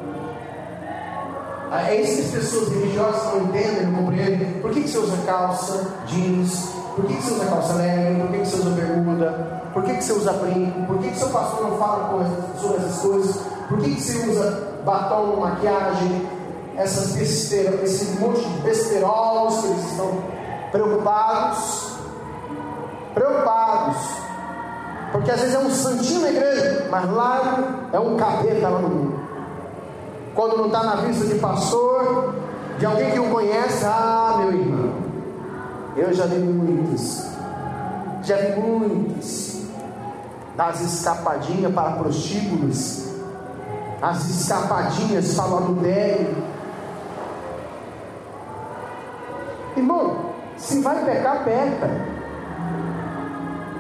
[1.88, 4.54] É isso que as pessoas religiosas não entendem, não compreendem.
[4.62, 6.70] Por que, que você usa calça, jeans?
[6.96, 8.20] Por que, que você usa calça legging?
[8.20, 9.62] Por que, que você usa bermuda?
[9.74, 10.86] Por que, que você usa brinco?
[10.86, 12.26] Por que, que seu pastor não fala
[12.62, 13.36] sobre essas coisas?
[13.68, 16.28] Por que, que você usa batom, maquiagem?
[16.78, 20.24] Essas besteiras, esse monte de besterolos que eles estão
[20.74, 21.94] preocupados.
[23.14, 23.98] Preocupados.
[25.12, 28.90] Porque às vezes é um santinho na igreja, mas lá é um capeta lá no
[28.90, 29.20] mundo.
[30.34, 32.34] Quando não está na vista de pastor,
[32.80, 34.94] de alguém que o conhece, ah, meu irmão,
[35.96, 37.28] eu já vi muitos,
[38.24, 39.62] já vi muitos,
[40.58, 43.10] das escapadinhas para prostíbulos,
[44.02, 46.36] as escapadinhas falando dele.
[49.78, 50.23] Irmão,
[50.58, 51.90] se vai pecar, peca.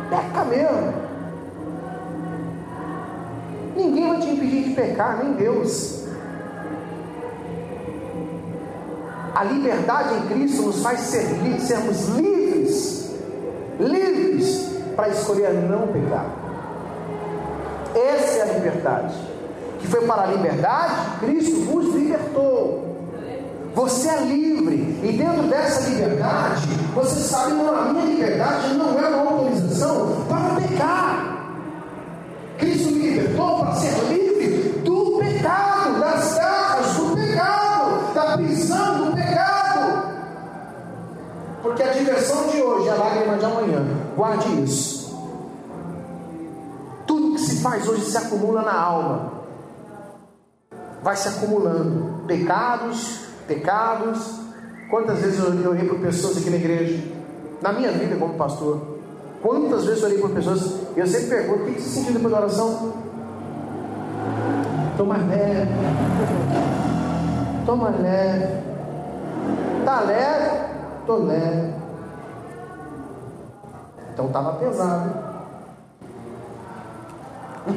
[0.10, 0.94] Peca mesmo.
[3.76, 6.04] Ninguém vai te impedir de pecar, nem Deus.
[9.36, 11.26] A liberdade em Cristo nos faz ser,
[11.60, 13.12] sermos livres,
[13.80, 16.28] livres para escolher não pecar.
[17.96, 19.16] Essa é a liberdade.
[19.80, 22.93] Que foi para a liberdade, Cristo vos libertou.
[23.76, 29.08] Você é livre, e dentro dessa liberdade, você sabe, não, a minha liberdade não é
[29.08, 31.48] uma autorização para pecar.
[32.60, 39.14] Cristo me libertou para ser livre do pecado, das garras do pecado, da prisão do
[41.64, 43.84] porque a diversão de hoje é a lágrima de amanhã.
[44.16, 45.18] Guarde isso.
[47.08, 49.32] Tudo que se faz hoje se acumula na alma.
[51.02, 52.26] Vai se acumulando.
[52.28, 54.42] Pecados, pecados.
[54.90, 57.04] Quantas vezes eu orei por pessoas aqui na igreja?
[57.62, 58.82] Na minha vida como pastor.
[59.42, 60.62] Quantas vezes eu orei por pessoas?
[60.96, 62.94] E eu sempre pergunto: o que você sentiu depois da oração?
[65.06, 65.72] Mais leve.
[67.66, 68.64] Mais leve.
[69.80, 70.50] Está leve?
[71.02, 71.74] Estou leve.
[74.14, 75.14] Então estava pesado.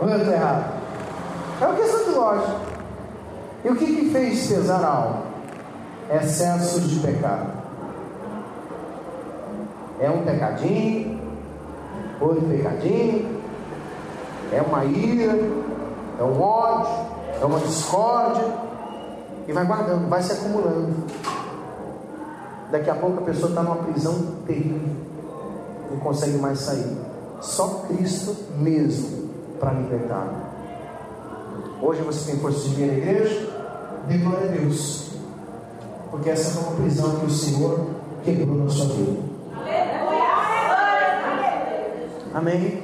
[0.00, 0.64] Ou eu estou errado?
[1.60, 2.67] É uma questão de lógica.
[3.64, 5.22] E o que, que fez pesar a alma?
[6.10, 7.50] Excesso de pecado.
[10.00, 11.20] É um pecadinho,
[12.20, 13.40] outro pecadinho,
[14.52, 15.36] é uma ira,
[16.18, 17.06] é um ódio,
[17.40, 18.44] é uma discórdia
[19.46, 20.94] e vai guardando, vai se acumulando.
[22.70, 24.14] Daqui a pouco a pessoa está numa prisão
[24.46, 24.88] terrível,
[25.90, 26.96] não consegue mais sair.
[27.40, 30.47] Só Cristo mesmo para libertar.
[31.80, 33.48] Hoje você tem força de vir na igreja?
[34.08, 35.10] Dê glória a Deus,
[36.10, 37.86] porque essa foi uma prisão que o Senhor
[38.24, 39.20] quebrou na sua vida.
[42.34, 42.82] Amém?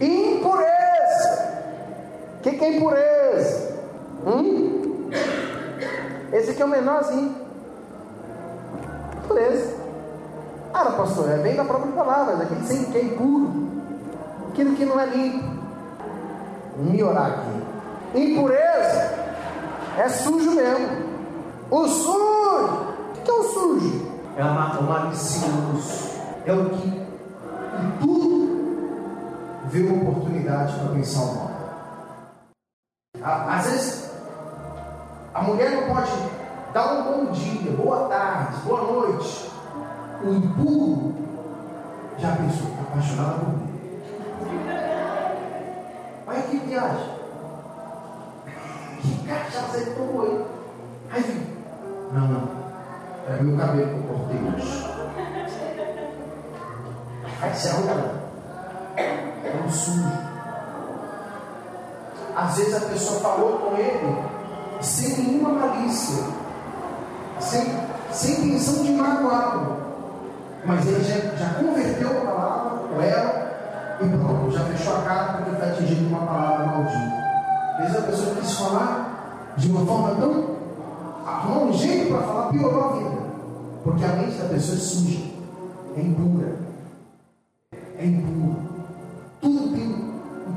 [0.00, 0.68] Impureza.
[2.38, 3.76] O que, que é impureza?
[4.26, 5.10] Hum?
[6.32, 7.34] Esse aqui é o menorzinho.
[9.28, 9.76] Beleza.
[10.72, 13.68] Ah, pastor, é bem da própria palavra, aquele sem que é impuro.
[14.50, 15.58] Aquilo que não é limpo.
[16.78, 17.57] Melhorar aqui.
[18.14, 19.14] Impureza
[19.98, 21.08] é sujo mesmo.
[21.70, 22.94] O sujo.
[23.16, 24.12] O que é o sujo?
[24.36, 26.18] É o malicioso.
[26.46, 28.48] É o que em tudo
[29.66, 31.50] vê uma oportunidade para pensar o mal.
[33.22, 34.10] Às vezes
[35.34, 36.10] a mulher não pode
[36.72, 39.50] dar um bom dia, boa tarde, boa noite.
[40.24, 41.14] O impuro
[42.18, 43.68] já pensou, está apaixonado por mim.
[46.26, 47.17] Olha que viagem.
[49.84, 50.44] Que cachaça ele
[51.10, 51.56] aí.
[52.12, 52.48] Não, não.
[53.28, 54.84] É meu cabelo que eu cortei hoje.
[57.40, 58.18] Aí se arruma.
[58.96, 60.28] É um sujo.
[62.34, 64.18] Às vezes a pessoa falou com ele
[64.80, 66.24] sem nenhuma malícia,
[67.40, 67.66] sem,
[68.12, 69.76] sem intenção de magoá-lo.
[70.64, 75.32] Mas ele já, já converteu a palavra, ou ela, e pronto, já fechou a cara
[75.32, 77.28] porque foi atingido uma palavra maldita.
[77.78, 79.17] Às vezes a pessoa quis falar
[79.58, 80.44] de uma forma tão.
[81.26, 83.18] arrumar um jeito para falar, piorou a vida.
[83.82, 85.20] Porque a mente da pessoa é suja,
[85.96, 86.56] é impura.
[87.98, 88.56] É impuro.
[89.40, 90.12] Tudo tem,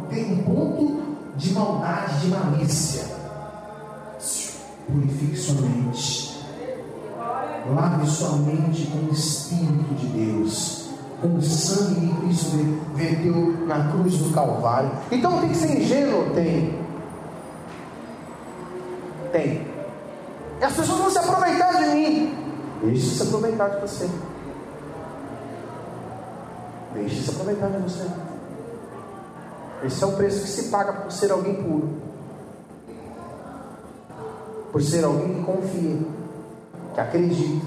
[0.10, 1.02] tem um ponto
[1.36, 3.06] de maldade, de malícia.
[4.88, 6.40] Purifique sua mente.
[7.74, 10.90] Lave sua mente com o Espírito de Deus.
[11.22, 12.58] Com o sangue que Cristo
[12.96, 14.92] verteu na cruz do Calvário.
[15.12, 16.32] Então tem que ser ingênuo?
[16.34, 16.81] Tem.
[19.32, 19.66] Tem.
[20.60, 22.36] E as pessoas vão se aproveitar de mim.
[22.84, 24.10] Deixe se aproveitar de você.
[26.94, 28.06] Deixe se aproveitar de você.
[29.84, 31.90] Esse é o preço que se paga por ser alguém puro.
[34.72, 35.98] Por ser alguém que confia,
[36.94, 37.66] que acredita.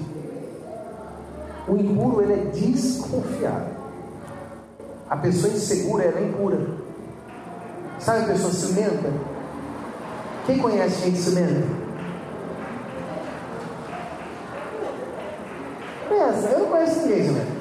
[1.67, 3.75] O impuro ele é desconfiado.
[5.09, 6.59] A pessoa insegura ela é impura.
[7.99, 9.34] Sabe a pessoa ciumenta?
[10.45, 11.63] Quem conhece gente ciumenta?
[16.07, 17.55] Pensa, eu não conheço ninguém ciumento.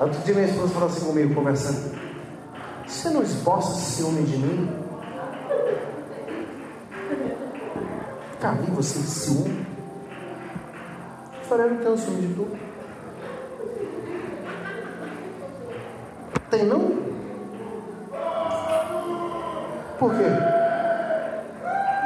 [0.00, 1.98] Outro dia minha esposa falou assim comigo, conversando.
[2.86, 4.70] Você não esboça ciúme de mim?
[8.32, 9.66] Fica ali você ciúme.
[11.40, 12.58] Eu falei, eu não tenho ciúme de tudo.
[16.50, 17.17] Tem não?
[19.98, 20.24] Por quê?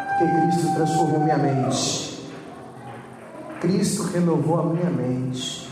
[0.09, 2.33] Porque Cristo transformou minha mente.
[3.61, 5.71] Cristo renovou a minha mente.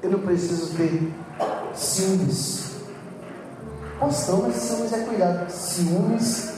[0.00, 1.12] Eu não preciso ter
[1.74, 2.76] ciúmes.
[3.98, 5.50] Posso mas ciúmes é cuidado.
[5.50, 6.52] Ciúmes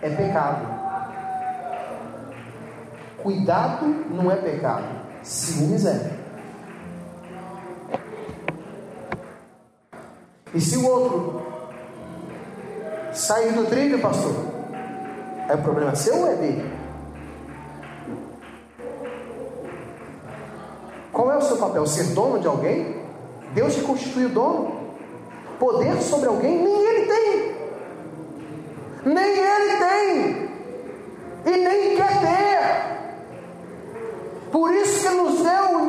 [0.00, 0.66] é pecado.
[3.18, 4.84] Cuidado não é pecado.
[5.22, 6.18] Ciúmes é.
[10.54, 11.53] E se o outro
[13.14, 14.34] sair do trilho, pastor,
[15.48, 16.72] é problema seu ou é dele?
[21.12, 21.86] Qual é o seu papel?
[21.86, 22.96] Ser dono de alguém?
[23.52, 24.84] Deus te constituiu dono?
[25.60, 26.60] Poder sobre alguém?
[26.62, 27.54] Nem ele tem.
[29.04, 30.50] Nem ele tem.
[31.46, 32.44] E nem quer ter.
[34.50, 35.83] Por isso que nos deu o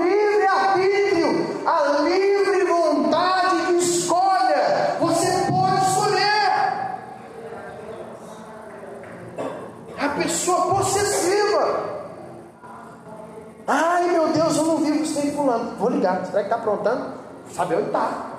[15.78, 16.26] Vou ligar.
[16.26, 17.14] Será que está aprontando?
[17.52, 18.36] Saber onde está.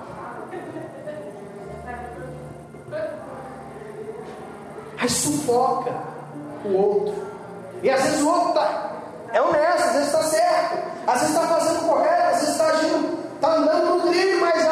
[4.99, 5.93] Aí sufoca
[6.65, 7.27] o outro.
[7.83, 8.91] E às vezes o outro tá,
[9.31, 13.19] é honesto, às vezes está certo, às vezes está fazendo correto, às vezes está agindo,
[13.35, 14.66] está andando no trilho, mas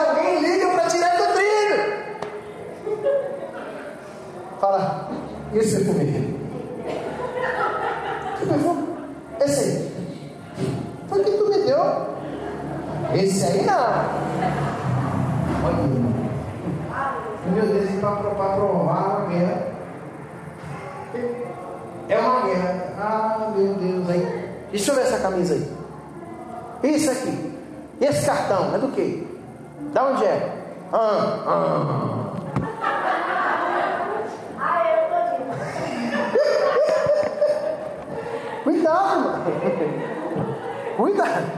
[24.76, 25.66] Deixa eu ver essa camisa aí.
[26.84, 27.58] Isso aqui.
[28.02, 29.24] Esse cartão é do quê?
[29.94, 30.54] Da onde é?
[30.92, 32.26] Ah, ah.
[38.66, 39.46] Cuidado, mano.
[40.98, 41.52] Cuidado.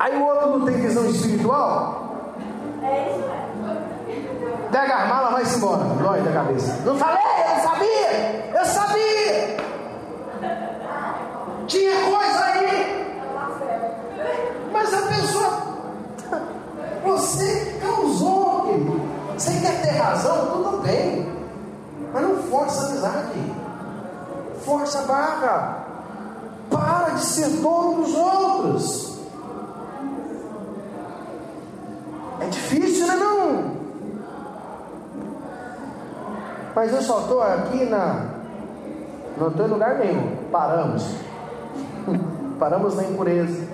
[0.00, 2.26] Aí o outro não tem visão espiritual?
[2.82, 4.68] É isso mesmo.
[4.72, 5.84] Pega a mala, vai-se embora.
[6.02, 6.82] Dói da cabeça.
[6.84, 7.15] Não não
[7.86, 8.52] sabia.
[8.54, 9.56] Eu sabia.
[11.66, 13.22] Tinha coisa aí.
[14.72, 15.66] Mas a pessoa.
[17.04, 19.00] Você causou, querido.
[19.36, 20.46] Você quer ter razão?
[20.46, 21.32] Tudo bem.
[22.12, 23.66] Mas não força a amizade
[24.66, 25.86] força a barra.
[26.68, 29.05] Para de ser dono dos outros.
[36.76, 38.26] Mas eu só estou aqui na.
[39.38, 40.36] Não estou em lugar nenhum.
[40.52, 41.16] Paramos.
[42.60, 43.66] Paramos na impureza.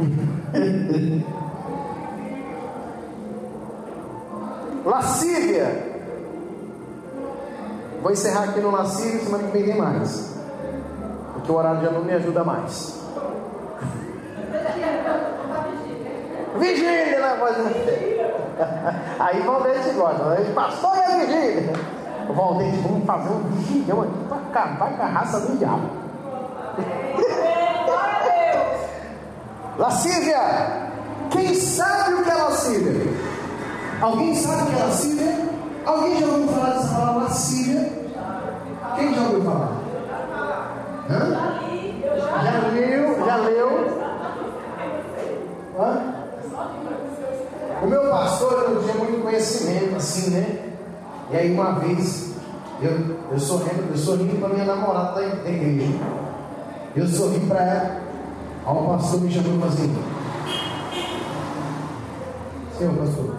[4.84, 5.90] Lascívia
[8.02, 10.34] Vou encerrar aqui no Nascimento, semana que vem tem mais.
[11.34, 12.98] Porque o horário já não me ajuda mais.
[16.58, 17.56] Vigília na voz
[19.18, 20.52] Aí Valdete gosta, né?
[20.54, 21.72] pastor e a vigília.
[22.28, 25.88] Valdete, vamos fazer um vigilhão aqui para acabar com a raça do diabo.
[29.78, 30.90] Lascívia.
[31.30, 33.12] Quem sabe o que é lascívia?
[34.00, 35.48] Alguém sabe o que é lascívia?
[35.86, 37.92] Alguém já ouviu falar dessa palavra lascívia?
[38.96, 39.72] Quem já ouviu falar?
[41.08, 41.59] Hã?
[50.00, 50.72] Assim, né?
[51.30, 52.34] E aí uma vez
[52.82, 55.92] eu, eu sorrindo, eu sorri para minha namorada da igreja.
[56.96, 58.00] Eu sorri para ela.
[58.66, 59.96] Aí o pastor me chamou e falou assim:
[62.76, 63.34] Senhor pastor,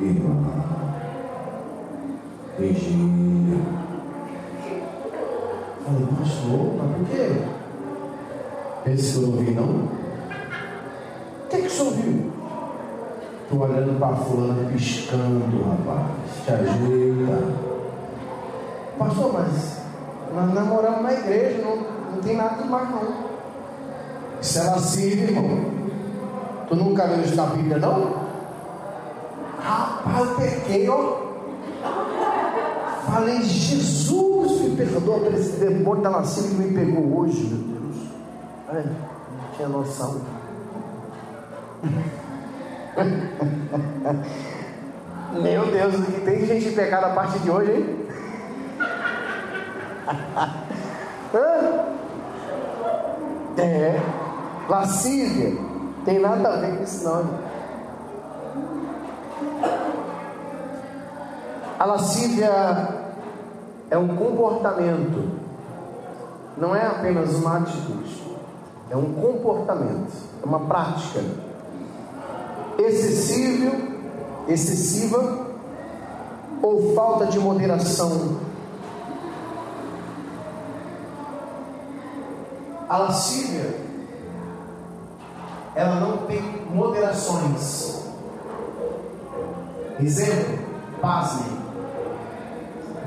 [0.00, 0.64] irmã,
[2.58, 3.60] Virgínia.
[5.84, 7.30] Falei, pastor, mas por quê?
[8.84, 9.98] Pensa que eu não vi, não?
[11.44, 12.37] O que, é que o senhor viu?
[13.50, 16.44] Estou olhando para fulano piscando, rapaz.
[16.44, 17.54] Te ajeita.
[18.98, 19.80] Pastor, mas
[20.34, 21.76] nós namoramos na igreja, não,
[22.12, 23.08] não tem nada demais não.
[24.38, 25.64] Isso é lascívio, irmão.
[26.68, 28.16] Tu nunca leu isso na Bíblia, não?
[29.60, 31.16] Rapaz, eu pequei, ó.
[33.06, 37.96] Falei, Jesus me perdoa por esse demônio da lascívia que me pegou hoje, meu Deus.
[38.68, 40.20] Ai, não tinha noção.
[45.40, 45.94] Meu Deus,
[46.24, 48.08] tem gente pecado a partir de hoje, hein?
[53.58, 54.00] é,
[54.68, 55.56] lascívia,
[56.04, 57.46] tem nada a ver com isso não.
[61.78, 62.88] A lascívia
[63.90, 65.38] é um comportamento,
[66.56, 68.36] não é apenas uma atitude,
[68.90, 71.22] é um comportamento, é uma prática
[72.78, 73.76] excessivo,
[74.46, 75.48] excessiva
[76.62, 78.38] ou falta de moderação.
[82.88, 83.74] A lascívia,
[85.74, 88.02] ela não tem moderações.
[90.00, 90.58] Exemplo,
[91.00, 91.58] pasmem.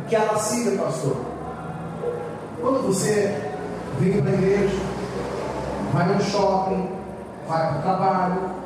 [0.01, 1.15] O que é a lascívia, pastor?
[2.59, 3.51] Quando você
[3.99, 4.75] vem para a igreja,
[5.93, 6.89] vai no shopping,
[7.47, 8.60] vai para o trabalho,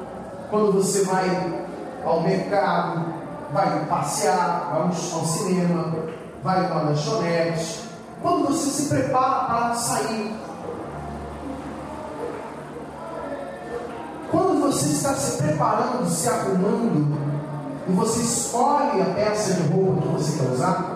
[0.50, 1.66] quando você vai
[2.04, 3.06] ao mercado,
[3.52, 5.96] vai passear, vai ao cinema,
[6.44, 7.84] vai para lanchonete,
[8.22, 10.36] quando você se prepara para sair,
[14.32, 17.18] quando você está se preparando, se arrumando,
[17.88, 20.96] e você escolhe a peça de roupa que você quer usar,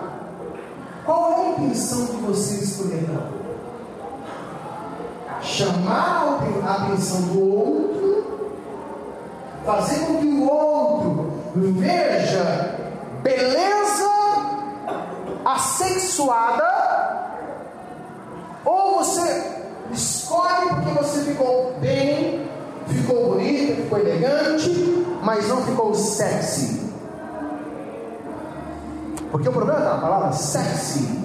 [1.04, 3.08] qual é a intenção que você escolher
[5.42, 7.89] Chamar a atenção do outro
[9.64, 12.78] fazer com que o outro veja
[13.22, 14.10] beleza
[15.44, 16.64] assexuada,
[18.64, 19.60] ou você
[19.92, 22.48] escolhe porque você ficou bem,
[22.86, 26.80] ficou bonito, ficou elegante, mas não ficou sexy.
[29.30, 31.20] Porque o problema na palavra sexy.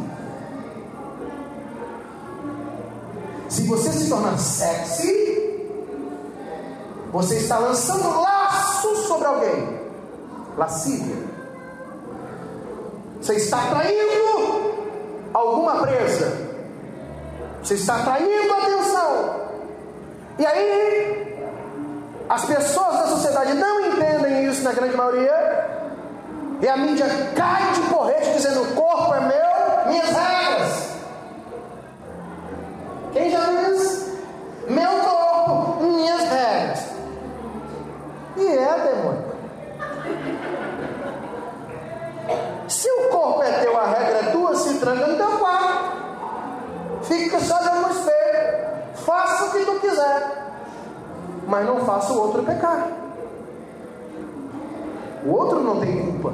[3.50, 5.35] Se você se tornar sexy,
[7.16, 9.80] você está lançando laço sobre alguém.
[10.58, 11.16] Lascívia.
[13.22, 14.76] Você está traindo
[15.34, 16.30] alguma presa.
[17.64, 19.36] Você está traindo atenção.
[20.38, 21.48] E aí,
[22.28, 25.88] as pessoas da sociedade não entendem isso na grande maioria.
[26.62, 30.90] E a mídia cai de porrete dizendo: o corpo é meu, minhas regras.
[33.14, 33.75] Quem já viu
[47.26, 48.68] Fica só olhando no espelho.
[49.04, 50.46] Faça o que tu quiser.
[51.48, 52.88] Mas não faça o outro pecar.
[55.26, 56.34] O outro não tem culpa.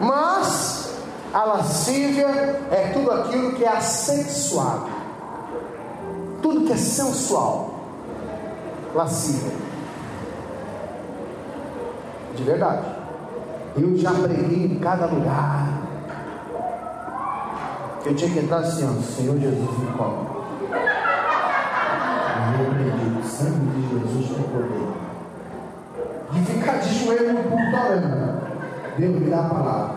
[0.00, 0.90] Mas
[1.34, 2.28] a lascívia
[2.70, 4.88] é tudo aquilo que é assexuado.
[6.40, 7.74] Tudo que é sensual
[8.94, 9.52] lascívia.
[12.34, 12.86] De verdade.
[13.76, 15.75] Eu já preguei em cada lugar.
[18.06, 20.36] Eu tinha que entrar assim, ó, Senhor Jesus me cobre.
[22.38, 24.88] E eu acredito, sangue de Jesus tem poder.
[26.30, 28.46] De ficar de joelho no púlpito orando.
[28.96, 29.96] Deus me dá a palavra.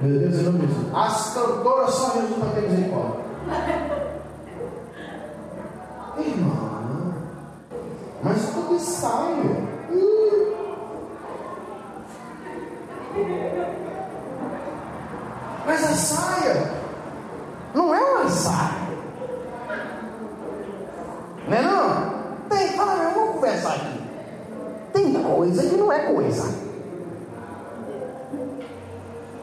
[0.00, 3.20] Meu Deus, eu não me As cantoras só Jesus para ter misericórdia.
[6.18, 7.14] Irmão.
[8.22, 8.70] Mas tudo.
[9.92, 10.54] Hum.
[15.66, 16.69] Mas a saia
[17.74, 18.88] não é um azar.
[21.48, 22.10] Não é não?
[22.48, 24.00] Tem, fala, ah, vamos conversar aqui.
[24.92, 26.54] Tem coisa que não é coisa.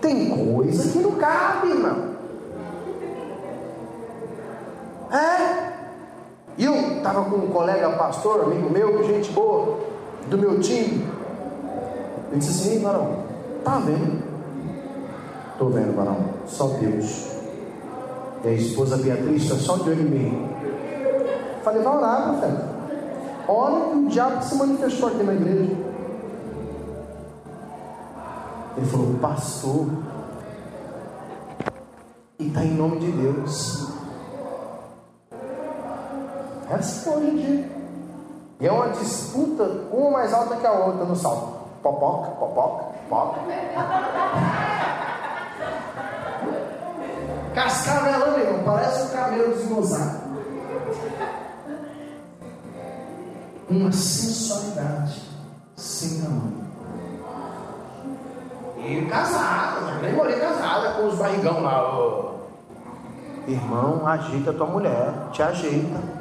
[0.01, 2.17] Tem coisa que não cabe, irmão.
[5.11, 5.67] É?
[6.57, 9.79] E eu estava com um colega pastor, amigo meu, gente boa,
[10.27, 11.07] do meu time.
[12.29, 13.23] Ele disse assim, Varão,
[13.63, 14.21] tá vendo?
[15.57, 17.36] Tô vendo, Varão, só Deus.
[18.43, 20.49] E a esposa Beatriz está só de olho em mim.
[21.63, 22.77] Falei, vai orar, profeta.
[23.47, 25.75] Olha que o diabo se manifestou aqui na igreja.
[28.77, 29.87] Ele falou, pastor,
[32.39, 33.87] e está em nome de Deus.
[36.69, 37.71] É assim hoje em dia.
[38.59, 41.57] E é uma disputa, uma mais alta que a outra no salto.
[41.81, 44.76] Popoca, popoca, popoca.
[47.57, 50.21] Cascavelando, irmão, parece um camelo desgozado.
[53.67, 55.23] Uma sensualidade
[55.75, 56.67] sem tamanho.
[58.77, 62.35] E casada, nem morei casada com os barrigão lá.
[63.47, 66.17] Irmão, ajeita tua mulher, te ajeita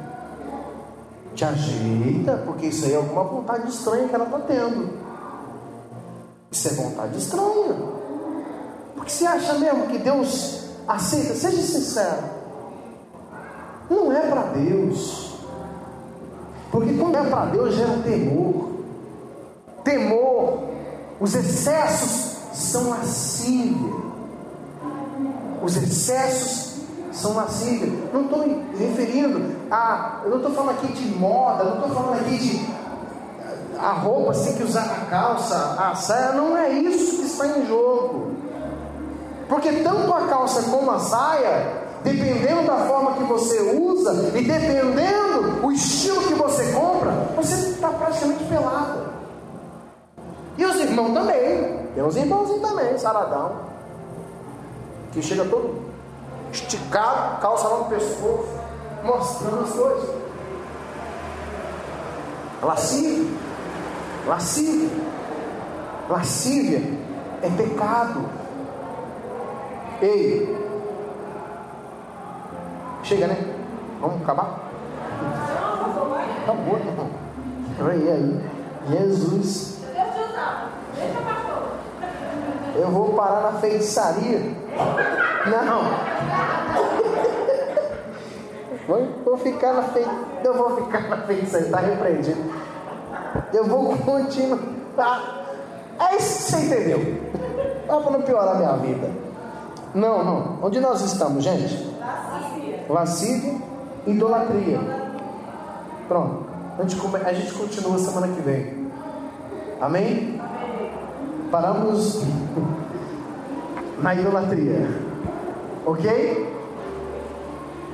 [1.35, 4.89] te ajeita, porque isso aí é alguma vontade estranha que ela está tendo.
[6.49, 7.75] Isso é vontade estranha.
[8.95, 11.35] Porque você acha mesmo que Deus aceita?
[11.35, 12.23] Seja sincero.
[13.89, 15.33] Não é para Deus.
[16.71, 18.69] Porque quando é para Deus gera temor.
[19.83, 20.63] Temor.
[21.19, 23.93] Os excessos são lascívia.
[25.63, 26.77] Os excessos
[27.11, 27.91] são lascívia.
[28.13, 28.45] Não estou
[28.77, 30.21] referindo a.
[30.23, 32.77] Eu não estou falando aqui de moda, não estou falando aqui de.
[33.79, 37.47] A roupa você tem que usar a calça, a saia, não é isso que está
[37.47, 38.36] em jogo.
[39.47, 45.65] Porque tanto a calça como a saia, dependendo da forma que você usa e dependendo
[45.65, 49.07] o estilo que você compra, você está praticamente pelado.
[50.57, 51.87] E os irmãos também.
[51.93, 53.67] Tem uns irmãozinhos também, saradão.
[55.11, 55.87] Que chega todo
[56.51, 58.49] esticado, calça lá no pescoço,
[59.03, 60.09] mostrando as coisas.
[62.61, 63.37] Lascívia,
[64.25, 64.89] lascívia,
[66.09, 66.81] lascívia
[67.41, 68.36] é pecado.
[69.99, 70.55] Ei,
[73.03, 73.37] chega né?
[73.99, 74.59] Vamos acabar?
[76.43, 77.09] Acabou, irmão.
[77.79, 78.41] Aí, aí,
[78.89, 79.77] Jesus.
[82.75, 84.39] Eu vou parar na feitiçaria.
[85.47, 85.81] Não.
[89.25, 90.27] Vou, ficar na feitiçaria.
[90.43, 91.65] Eu vou ficar na feitiçaria.
[91.65, 92.53] Está repreendido.
[93.51, 94.59] Eu vou continuar.
[95.99, 96.99] É isso que você entendeu.
[97.87, 99.26] Só para não piorar a minha vida.
[99.93, 100.57] Não, não.
[100.61, 101.95] Onde nós estamos, gente?
[102.89, 103.55] Lascívia.
[104.05, 104.79] Idolatria.
[106.07, 106.45] Pronto.
[106.77, 107.17] A gente, come...
[107.17, 108.91] a gente continua semana que vem.
[109.81, 110.39] Amém?
[111.51, 112.21] Paramos
[114.01, 114.87] na idolatria.
[115.85, 116.57] Ok?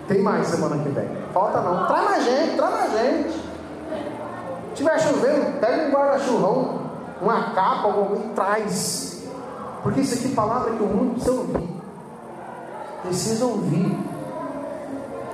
[0.08, 1.08] Tem mais semana que vem.
[1.34, 1.88] Falta não.
[1.88, 3.34] Traz mais gente, traz mais gente.
[3.34, 6.80] Se tiver chovendo, pega um guarda-chuvão,
[7.22, 9.24] uma capa, alguma coisa, traz.
[9.82, 11.73] Porque isso aqui é palavra que o mundo precisa ouvir.
[13.04, 13.98] Precisa ouvir.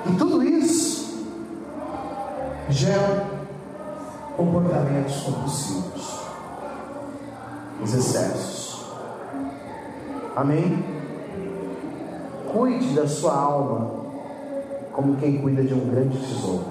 [0.05, 1.26] E tudo isso
[2.70, 3.26] gera
[4.36, 6.20] comportamentos compulsivos.
[7.84, 8.86] Os excessos.
[10.36, 10.84] Amém?
[12.51, 13.99] Cuide da sua alma
[14.91, 16.65] como quem cuida de um grande tesouro.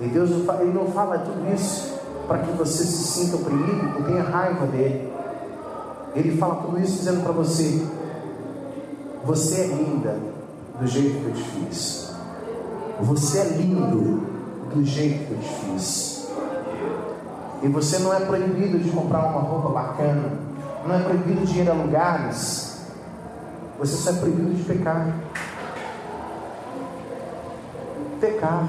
[0.00, 4.22] E Deus ele não fala tudo isso para que você se sinta oprimido e tenha
[4.22, 5.12] raiva dele.
[6.14, 7.86] Ele fala tudo isso dizendo para você:
[9.24, 10.16] você é linda
[10.80, 12.14] do jeito que eu te fiz.
[13.00, 14.26] Você é lindo
[14.74, 16.28] do jeito que eu te fiz.
[17.62, 20.50] E você não é proibido de comprar uma roupa bacana
[20.86, 22.80] não é proibido de ir a lugares,
[23.78, 25.14] você só é proibido de pecar.
[28.20, 28.68] Pecar.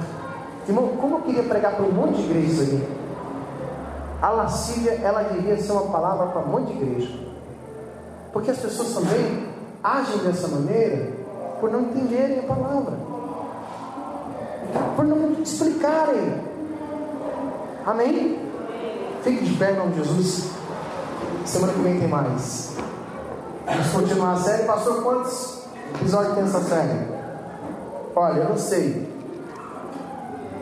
[0.68, 2.88] Irmão, como eu queria pregar para um monte de igrejas ali?
[4.22, 7.20] A lascívia, ela devia ser uma palavra para um monte de igreja.
[8.32, 9.51] Porque as pessoas também
[9.84, 11.12] agem dessa maneira
[11.60, 12.94] por não entenderem a palavra.
[14.96, 16.42] Por não explicarem.
[17.86, 18.40] Amém?
[19.24, 20.52] Fique de pé em nome de Jesus.
[21.46, 22.76] Semana que vem tem mais.
[23.66, 24.64] Vamos continuar a série.
[24.64, 25.64] Passou quantos
[25.96, 27.08] episódios tem essa série?
[28.16, 29.10] Olha, eu não sei.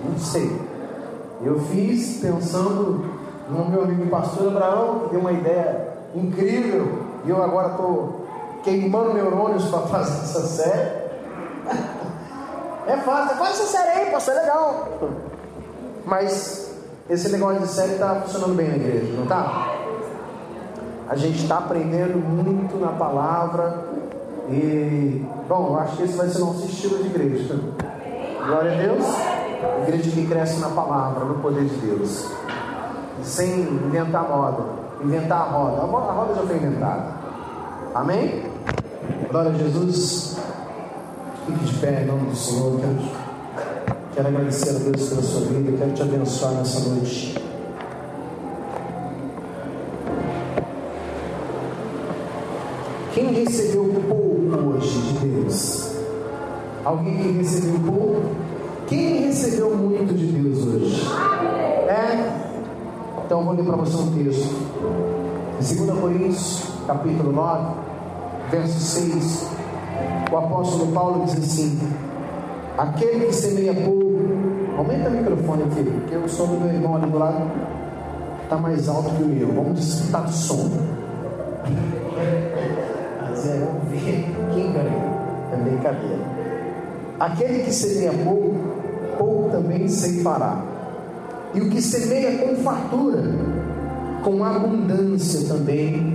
[0.03, 0.69] Não sei.
[1.41, 3.05] Eu fiz pensando
[3.49, 6.99] no meu amigo pastor Abraão, que deu uma ideia incrível.
[7.25, 8.18] E eu agora estou
[8.63, 10.99] queimando neurônios para fazer essa série.
[12.87, 14.87] É fácil, faz essa série aí, pastor, é legal.
[16.05, 16.69] Mas
[17.09, 19.67] Esse negócio de série está funcionando bem na igreja, não está?
[21.09, 23.83] A gente está aprendendo muito na palavra
[24.47, 27.59] e, bom, eu acho que esse vai ser nosso estilo de igreja.
[28.45, 29.05] Glória a Deus.
[29.87, 32.31] Igreja que cresce na palavra, no poder de Deus.
[33.23, 34.63] Sem inventar moda.
[35.03, 35.81] Inventar a roda.
[35.81, 37.05] A roda já foi inventada.
[37.95, 38.48] Amém?
[39.29, 40.37] Glória a Jesus.
[41.45, 42.79] Fique de pé em nome do Senhor.
[42.79, 42.97] Quero,
[44.15, 45.77] quero agradecer a Deus pela sua vida.
[45.77, 47.35] Quero te abençoar nessa noite.
[53.13, 55.91] Quem recebeu pouco hoje de Deus?
[56.83, 58.21] Alguém que recebeu pouco?
[58.87, 61.07] Quem recebeu muito de Deus hoje?
[61.87, 62.49] É?
[63.23, 64.55] Então vou ler para você um texto.
[65.61, 67.88] Em 2 Coríntios, capítulo 9,
[68.49, 69.47] verso 6,
[70.31, 71.79] o apóstolo Paulo diz assim:
[72.77, 74.05] Aquele que semeia pouco,
[74.77, 77.49] aumenta o microfone aqui, porque o som do meu irmão ali do lado
[78.43, 79.47] está mais alto que o meu.
[79.53, 80.69] Vamos disputar o som.
[83.21, 85.19] Mas é, vamos ver quem ganha.
[85.51, 86.39] É brincadeira.
[87.19, 88.55] Aquele que semeia pouco,
[89.17, 90.63] pouco também ceifará.
[91.53, 93.23] E o que semeia com fartura,
[94.23, 96.08] com abundância também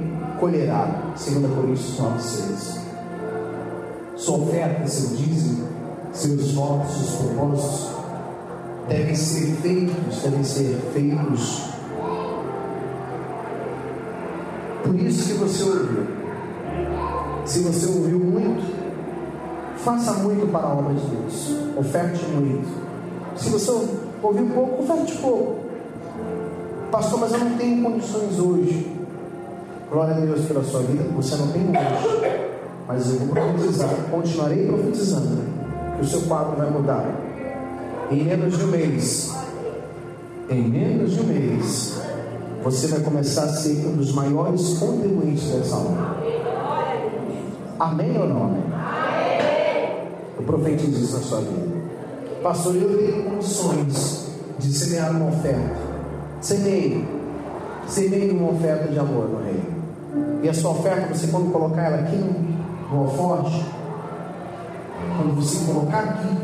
[0.44, 1.12] colherá.
[1.16, 2.80] 2 Coríntios 9, 6.
[4.16, 5.68] Sua oferta, seu dízimo,
[6.12, 7.94] seus votos, seus propósitos
[8.88, 11.62] devem ser feitos, devem ser feitos.
[14.84, 16.06] Por isso que você ouviu.
[17.46, 18.84] Se você ouviu muito,
[19.78, 21.54] Faça muito para a obra de Deus.
[21.76, 22.66] Oferte muito.
[23.36, 23.70] Se você
[24.22, 25.56] ouviu pouco, oferte pouco.
[26.90, 29.03] Pastor, mas eu não tenho condições hoje.
[29.94, 32.40] Glória a Deus pela sua vida, você não tem hoje.
[32.88, 35.38] Mas eu vou profetizar, continuarei profetizando,
[35.94, 37.06] que o seu quadro vai mudar.
[38.10, 39.32] Em menos de um mês,
[40.50, 42.00] em menos de um mês,
[42.64, 46.16] você vai começar a ser um dos maiores contribuintes dessa obra.
[47.78, 48.46] Amém ou não?
[48.46, 48.62] Amém?
[50.36, 51.76] Eu profetizo isso na sua vida.
[52.42, 54.26] Pastor, eu tenho condições
[54.58, 55.76] de semear uma oferta.
[56.40, 57.06] Semeie.
[57.86, 59.73] Semeie uma oferta de amor no reino.
[60.42, 63.64] E a sua oferta, você quando colocar ela aqui no, alforje,
[65.16, 66.36] quando você colocar aqui,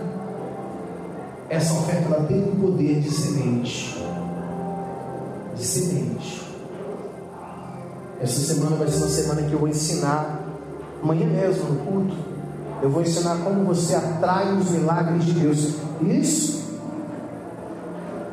[1.48, 4.02] essa oferta ela tem um poder de semente.
[5.56, 6.42] De semente.
[8.20, 10.40] Essa semana vai ser uma semana que eu vou ensinar,
[11.02, 12.14] amanhã mesmo no culto,
[12.82, 15.74] eu vou ensinar como você atrai os milagres de Deus.
[16.00, 16.60] Isso.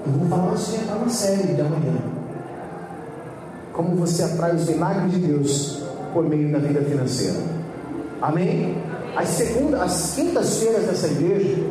[0.06, 2.17] Eu vou falar antes de entrar na série de amanhã.
[3.78, 7.38] Como você atrai os milagres de Deus por meio da vida financeira.
[8.20, 8.76] Amém?
[9.16, 11.64] As segundas, as quintas-feiras dessa igreja,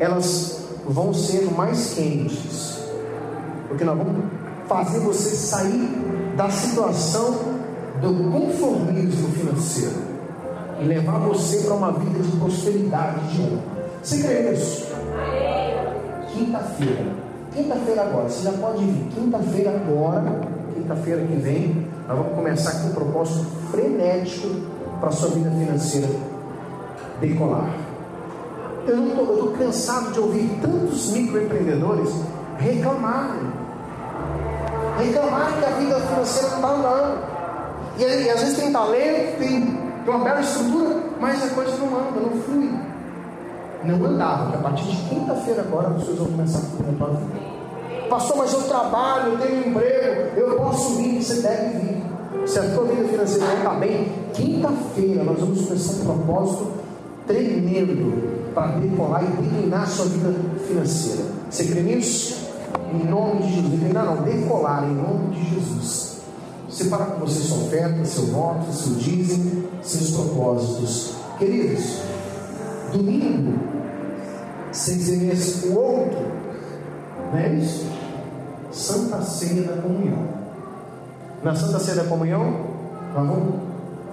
[0.00, 2.80] elas vão ser mais quentes.
[3.68, 4.24] Porque nós vamos
[4.66, 5.88] fazer você sair
[6.36, 7.38] da situação
[8.00, 9.96] do conformismo financeiro
[10.80, 13.62] e levar você para uma vida de prosperidade de honra.
[14.02, 14.86] Você crê nisso?
[16.32, 17.06] Quinta-feira.
[17.54, 18.28] Quinta-feira agora.
[18.28, 19.08] Você já pode vir.
[19.14, 20.55] Quinta-feira agora.
[20.76, 21.88] Quinta-feira que vem.
[22.06, 24.48] Nós vamos começar com um propósito frenético
[25.00, 26.08] para a sua vida financeira
[27.20, 27.70] decolar.
[28.86, 32.10] Eu estou cansado de ouvir tantos microempreendedores
[32.58, 33.50] reclamarem.
[34.98, 37.18] Reclamarem que a vida financeira não está andando.
[37.98, 41.98] E, e às vezes tem talento, tem tem uma bela estrutura, mas a coisa não
[41.98, 42.70] anda, não flui.
[43.82, 47.55] Não andava, porque a partir de quinta-feira agora vocês vão começar na tua vida.
[48.08, 52.02] Pastor, mas eu trabalho, eu tenho um emprego, eu posso vir, você deve vir.
[52.46, 56.72] Se a tua vida financeira não está bem, quinta-feira nós vamos começar um propósito
[57.26, 60.32] tremendo para decolar e declinar a sua vida
[60.66, 61.24] financeira.
[61.50, 62.46] Você crê nisso?
[62.92, 63.70] Em nome de Jesus.
[63.72, 66.16] Declinar não, decolar em nome de Jesus.
[66.68, 71.14] Separa com você sua oferta, seu voto, seu dízimo, seus propósitos.
[71.38, 72.00] Queridos,
[72.92, 73.58] domingo,
[74.72, 76.18] sem ser esse o outro,
[77.32, 77.95] não é isso?
[78.76, 80.28] Santa Ceia da Comunhão.
[81.42, 82.66] Na Santa Ceia da Comunhão,
[83.14, 83.54] vamos,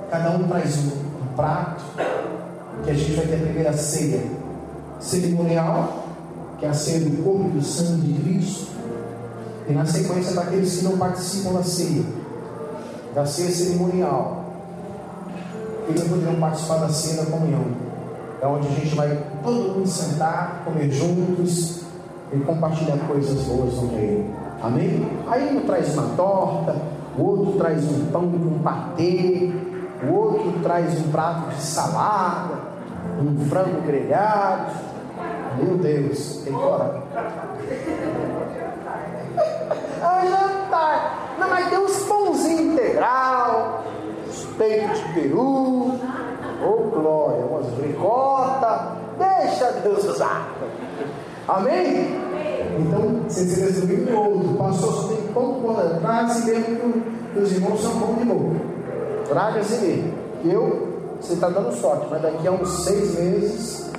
[0.10, 0.88] cada um traz um,
[1.22, 1.84] um prato,
[2.82, 4.24] que a gente vai ter a primeira ceia
[5.02, 6.06] cerimonial,
[6.58, 8.72] que é a ceia do corpo e do sangue de Cristo.
[9.68, 12.04] E na sequência, para aqueles que não participam da ceia,
[13.14, 14.46] da ceia cerimonial.
[15.90, 17.66] Eles poderão participar da ceia da comunhão.
[18.42, 21.82] É onde a gente vai todo mundo sentar, comer juntos
[22.32, 24.43] e compartilhar coisas boas no reino.
[24.64, 25.06] Amém?
[25.28, 26.76] Aí um traz uma torta,
[27.18, 29.52] o outro traz um pão com patê,
[30.08, 32.56] o outro traz um prato de salada,
[33.22, 34.72] um frango grelhado.
[35.62, 37.04] Meu Deus, tem hora.
[40.06, 40.70] Ah, jantar.
[40.70, 41.18] Tá.
[41.40, 43.84] Não, mas tem uns pãozinhos integral,
[44.28, 45.98] uns peitos de peru,
[46.62, 48.82] ou oh, glória, umas ricotas.
[49.18, 50.50] Deixa Deus usar.
[51.48, 52.33] Amém?
[52.80, 54.54] Então, você se resumiu em outro.
[54.56, 57.04] Pastor, só tem pão por Traga-se mesmo
[57.34, 58.56] que os irmãos são pão de boca.
[59.28, 60.14] Traga-se mesmo.
[60.46, 63.92] Eu, você está dando sorte, mas daqui a uns seis meses,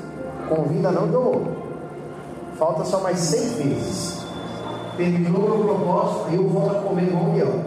[0.49, 1.65] convida não que eu
[2.59, 4.25] Falta só mais seis meses.
[4.97, 7.65] Terminou o propósito, aí eu volto a comer igual leão.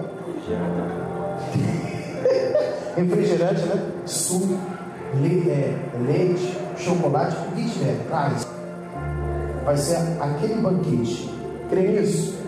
[2.96, 3.92] Refrigerante, né?
[4.06, 4.58] Suco,
[5.50, 8.48] é, leite, chocolate, o que tiver, traz.
[9.68, 11.30] Vai ser aquele banquete.
[11.70, 12.40] Crê nisso?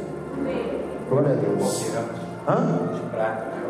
[1.10, 1.86] Glória a Deus.
[2.48, 2.94] Hã?
[2.94, 3.62] De prata, né?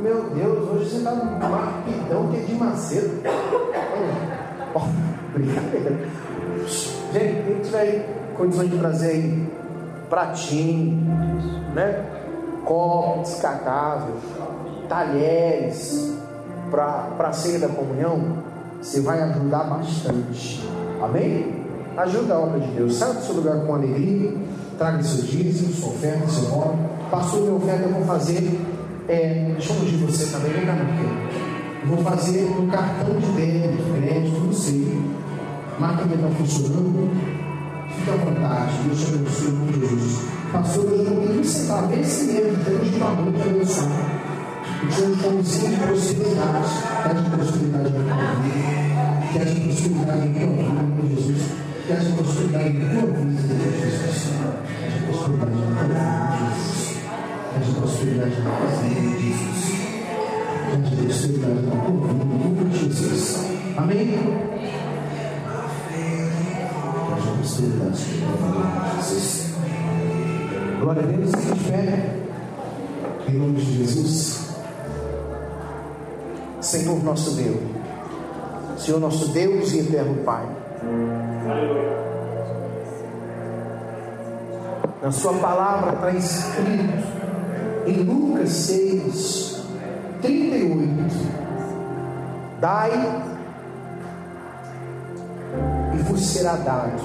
[0.00, 3.22] Meu Deus, hoje você está no marquidão que é de Macedo.
[4.74, 4.80] Oh,
[5.32, 5.96] brincadeira.
[7.12, 9.52] Gente, quem tiver condições de trazer aí
[10.10, 10.96] pratinho,
[11.72, 12.04] né?
[12.64, 14.16] Copo descartável,
[14.88, 16.18] talheres
[16.68, 18.38] para a ceia da comunhão,
[18.82, 20.68] você vai ajudar bastante.
[21.00, 21.57] Amém?
[21.98, 22.94] Ajuda a obra de Deus.
[22.94, 24.32] Sai do seu lugar com alegria,
[24.78, 26.88] traga seus dízimos, sua oferta, seu nome.
[27.10, 28.60] Passou minha oferta, eu vou fazer.
[29.08, 33.82] É, deixa eu ungir você também, vem cá, meu Vou fazer no cartão de débito,
[33.94, 35.02] crédito, não sei.
[35.80, 37.10] Máquina está funcionando.
[37.88, 40.22] Fique à vontade, Deus te abençoe em Jesus.
[40.52, 43.88] Pastor, eu não tenho que sentar, esse mesmo, temos de amor para abençoar.
[44.84, 46.68] E temos condição de prosperidade,
[47.02, 50.97] que haja prosperidade na tua vida, que haja prosperidade na tua vida, Jesus.
[51.88, 54.28] Que haja prosperidade tua vida, Jesus.
[54.66, 56.98] Que haja prosperidade na tua vida, Jesus.
[57.48, 59.72] Que haja prosperidade na tua vida, Jesus.
[59.72, 63.24] Que haja prosperidade na vida, em nome de Jesus.
[63.78, 64.06] Amém?
[68.98, 69.54] Jesus.
[70.80, 72.16] Glória a Deus, se fé.
[73.30, 74.50] Em nome de Jesus.
[76.60, 77.62] Senhor nosso Deus.
[78.76, 80.67] Senhor nosso Deus e eterno Pai.
[85.02, 87.06] Na sua palavra está escrito
[87.86, 89.64] em Lucas 6,
[90.20, 91.38] 38.
[92.60, 92.90] Dai
[95.94, 97.00] e vos será dado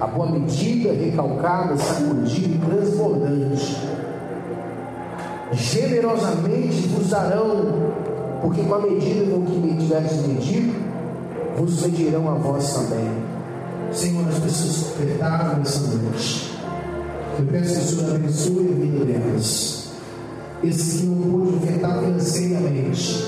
[0.00, 3.76] a boa medida, recalcada, sacudida e transbordante.
[5.52, 7.92] Generosamente vos darão,
[8.40, 10.89] porque com a medida com que me tiveres medido,
[11.56, 13.10] vos medirão a vós também.
[13.92, 16.58] Senhor, as pessoas ofertaram nessa noite.
[17.38, 19.90] Eu peço que o Senhor abençoe a vida delas.
[20.62, 23.24] Esse que não pôde ofertar financeiramente,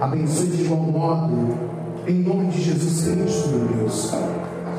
[0.00, 1.58] abençoe de igual modo,
[2.06, 4.12] em nome de Jesus Cristo, meu Deus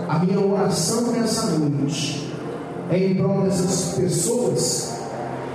[0.08, 2.32] a minha oração nessa noite
[2.92, 4.94] é em prol dessas pessoas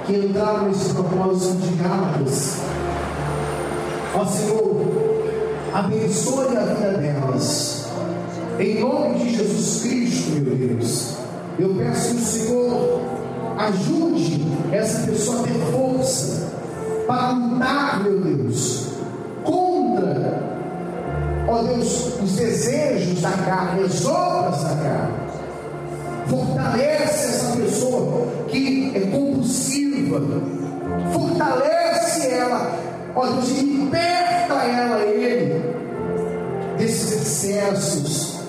[0.07, 2.57] que entraram nesse propósito de Gálatas.
[4.15, 4.90] Ó Senhor,
[5.73, 7.87] abençoe a vida delas.
[8.59, 11.17] Em nome de Jesus Cristo, meu Deus.
[11.59, 13.01] Eu peço que o Senhor
[13.59, 16.53] ajude essa pessoa a ter força
[17.07, 18.89] para lutar, meu Deus,
[19.45, 20.51] contra
[21.51, 25.15] ó Deus, os desejos da carne, as obras da carne.
[26.29, 30.21] Fortalece essa pessoa que é compulsiva.
[31.13, 32.79] Fortalece ela,
[33.15, 35.63] ó Deus, liberta ela, ele,
[36.79, 38.41] desses excessos.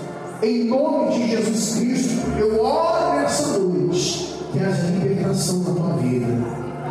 [0.44, 6.28] Em nome de Jesus Cristo, eu oro nessa noite que haja libertação na tua vida,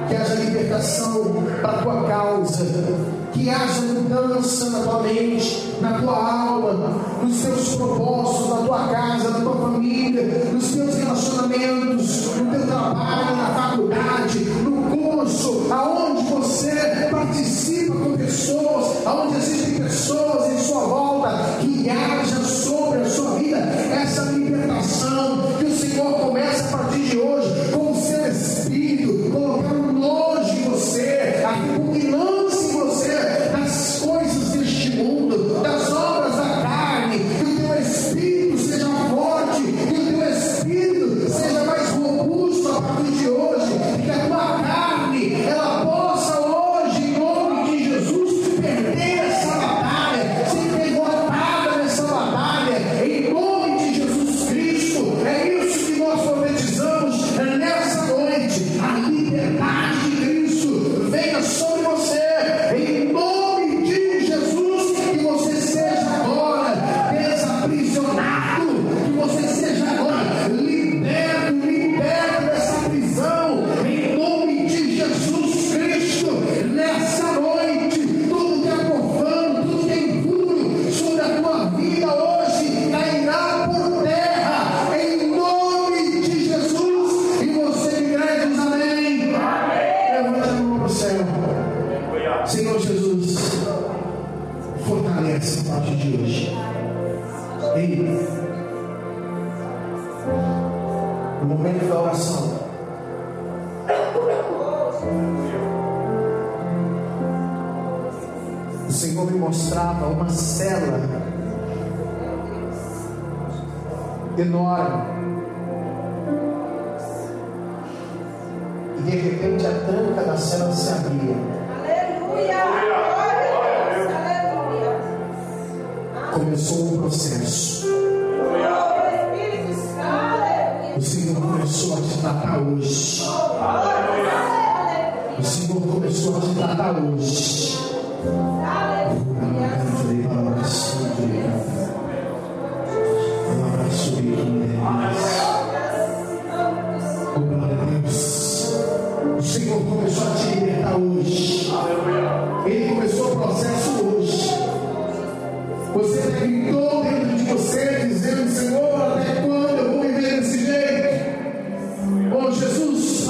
[0.09, 2.65] que haja libertação para tua causa
[3.33, 6.73] que haja mudança na tua mente, na tua alma,
[7.23, 13.37] nos teus propósitos, na tua casa, na tua família, nos teus relacionamentos, no teu trabalho,
[13.37, 14.83] na faculdade, no
[15.71, 23.11] aonde você participa com pessoas, aonde existem pessoas em sua volta, que haja sobre a
[23.11, 24.20] sua vida essa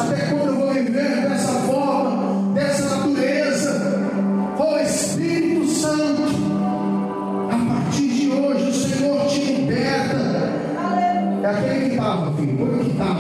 [0.00, 4.00] Até quando eu vou viver dessa forma, dessa natureza?
[4.58, 6.22] Ó oh, Espírito Santo,
[7.50, 10.16] a partir de hoje o Senhor te liberta.
[11.42, 13.19] É aquele que estava, filho, o que estava?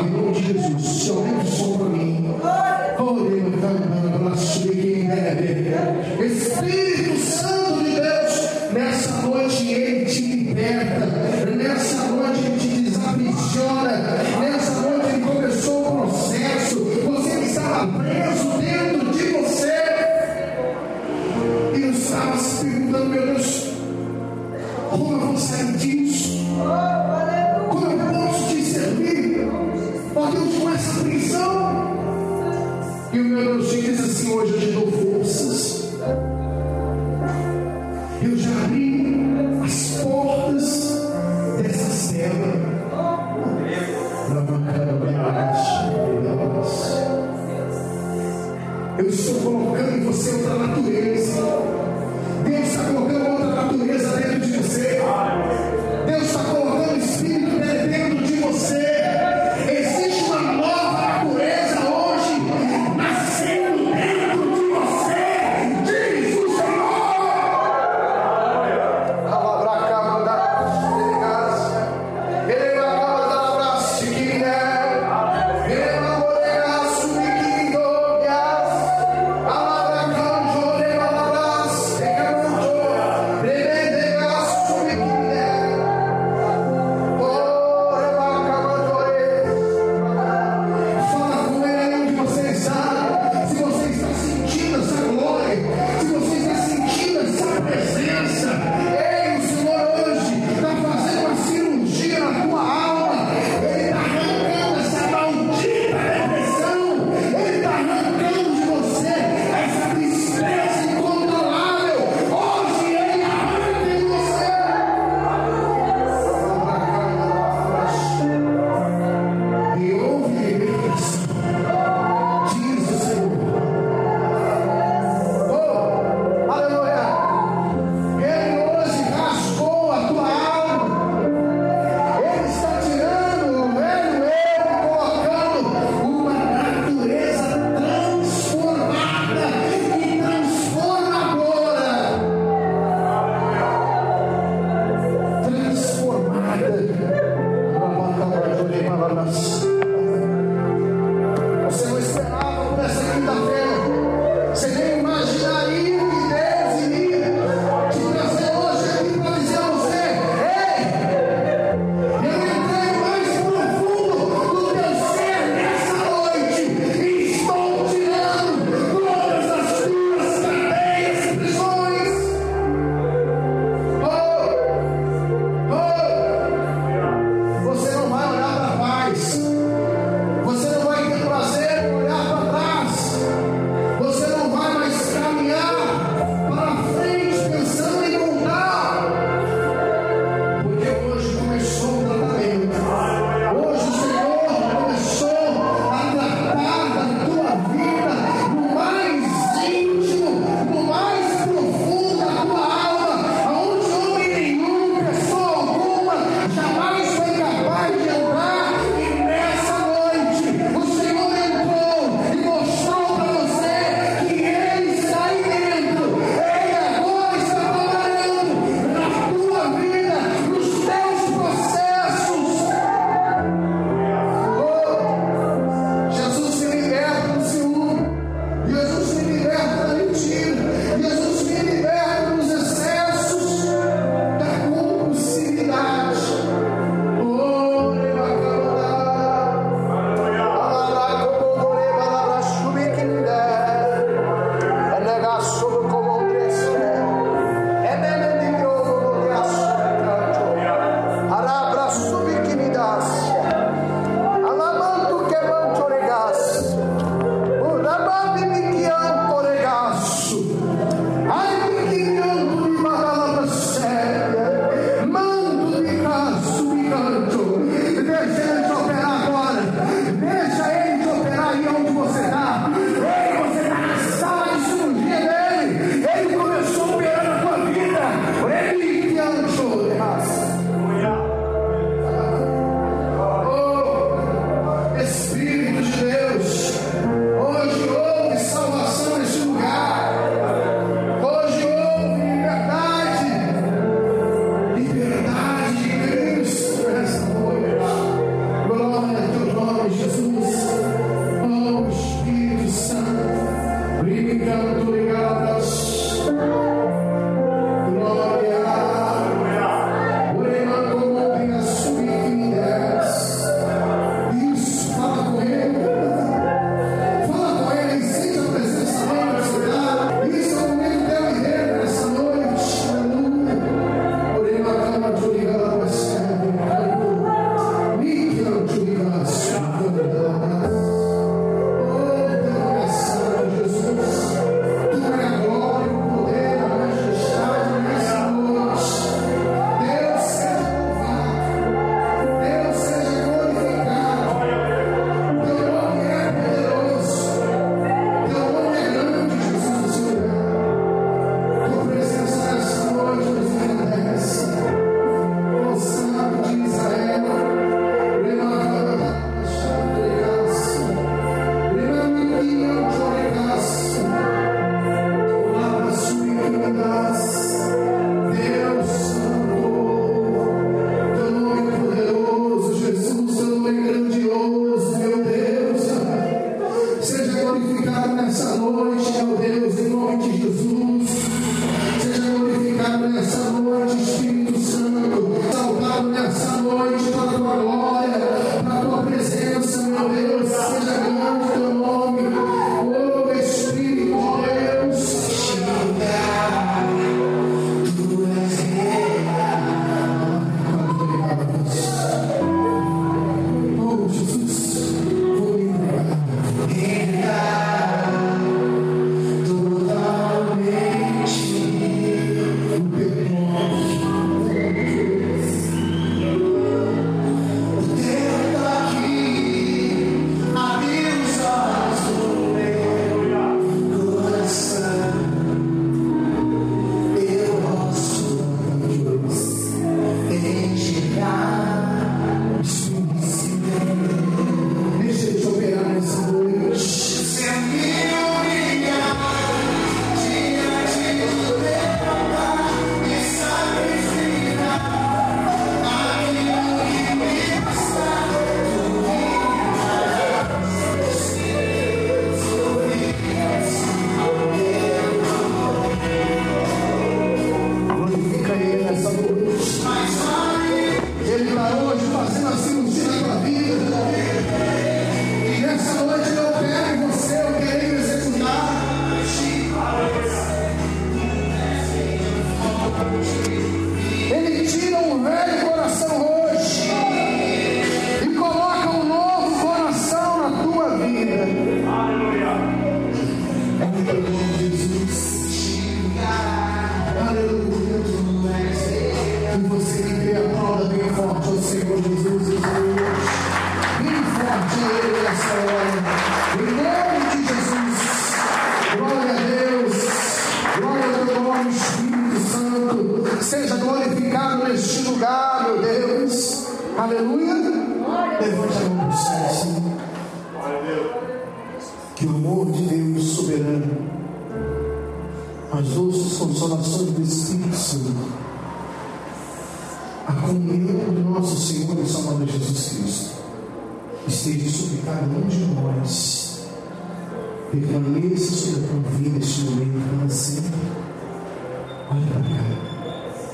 [532.12, 532.58] Olhe para cá.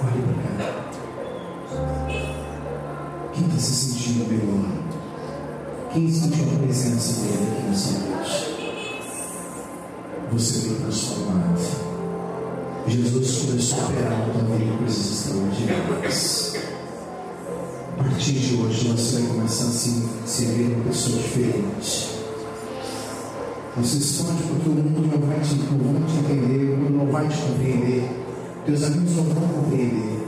[0.01, 0.89] Olhe para cá.
[3.35, 4.65] Quem está se sentindo melhor?
[5.93, 8.39] Quem sentiu a presença dele aqui nessa noite?
[10.33, 11.61] Você foi transformado.
[12.89, 16.55] Jesus começou a operar na tua vida coisas extraordinárias.
[17.99, 22.17] A partir de hoje você vai começar a se, se ver uma pessoa diferente.
[23.77, 27.13] Você esconde porque o mundo não vai te, não vai te entender, o mundo não
[27.13, 28.16] vai te compreender.
[28.67, 29.93] Deus abençoou não vão dele.
[29.95, 30.27] Né?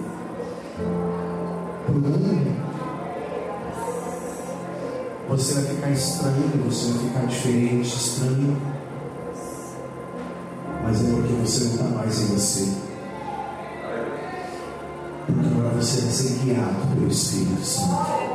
[1.86, 2.56] Por ano,
[5.28, 8.56] você vai ficar estranho, você vai ficar diferente, estranho.
[10.84, 12.72] Mas é porque você não está mais em você.
[15.26, 18.28] Porque agora você vai ser guiado pelo Espírito Santo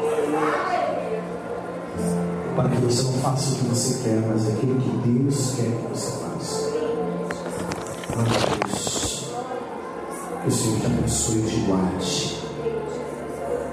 [2.55, 5.87] para que você não faça o que você quer, mas aquilo que Deus quer que
[5.89, 6.73] você faça.
[10.43, 12.37] Que o Senhor te abençoe e te guarde.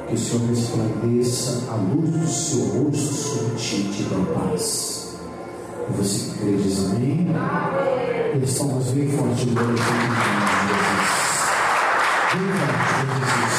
[0.07, 5.17] Que o Senhor resplandeça a luz do seu rosto sobre ti e te dê paz.
[5.89, 7.27] E você que crê diz amém.
[8.41, 10.31] Estamos bem forte no nome Jesus.
[12.35, 12.67] Viva
[13.01, 13.57] Jesus.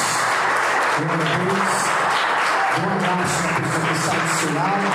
[0.96, 1.72] Glória a Deus.
[2.78, 4.88] Um abraço para a pessoa que está do seu lado.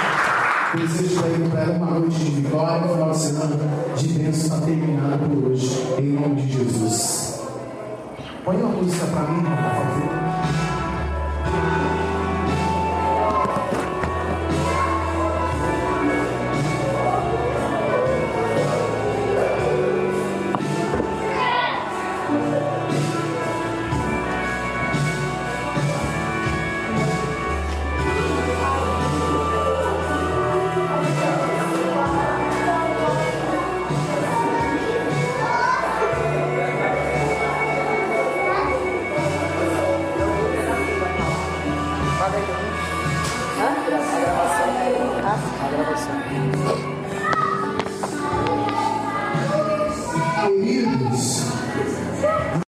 [0.74, 3.56] Desejo para ela uma noite de vitória, um final de semana
[3.96, 5.70] de bênção está por hoje.
[6.00, 7.37] Em nome de Jesus.
[8.48, 10.08] Põe uma música para mim, por favor.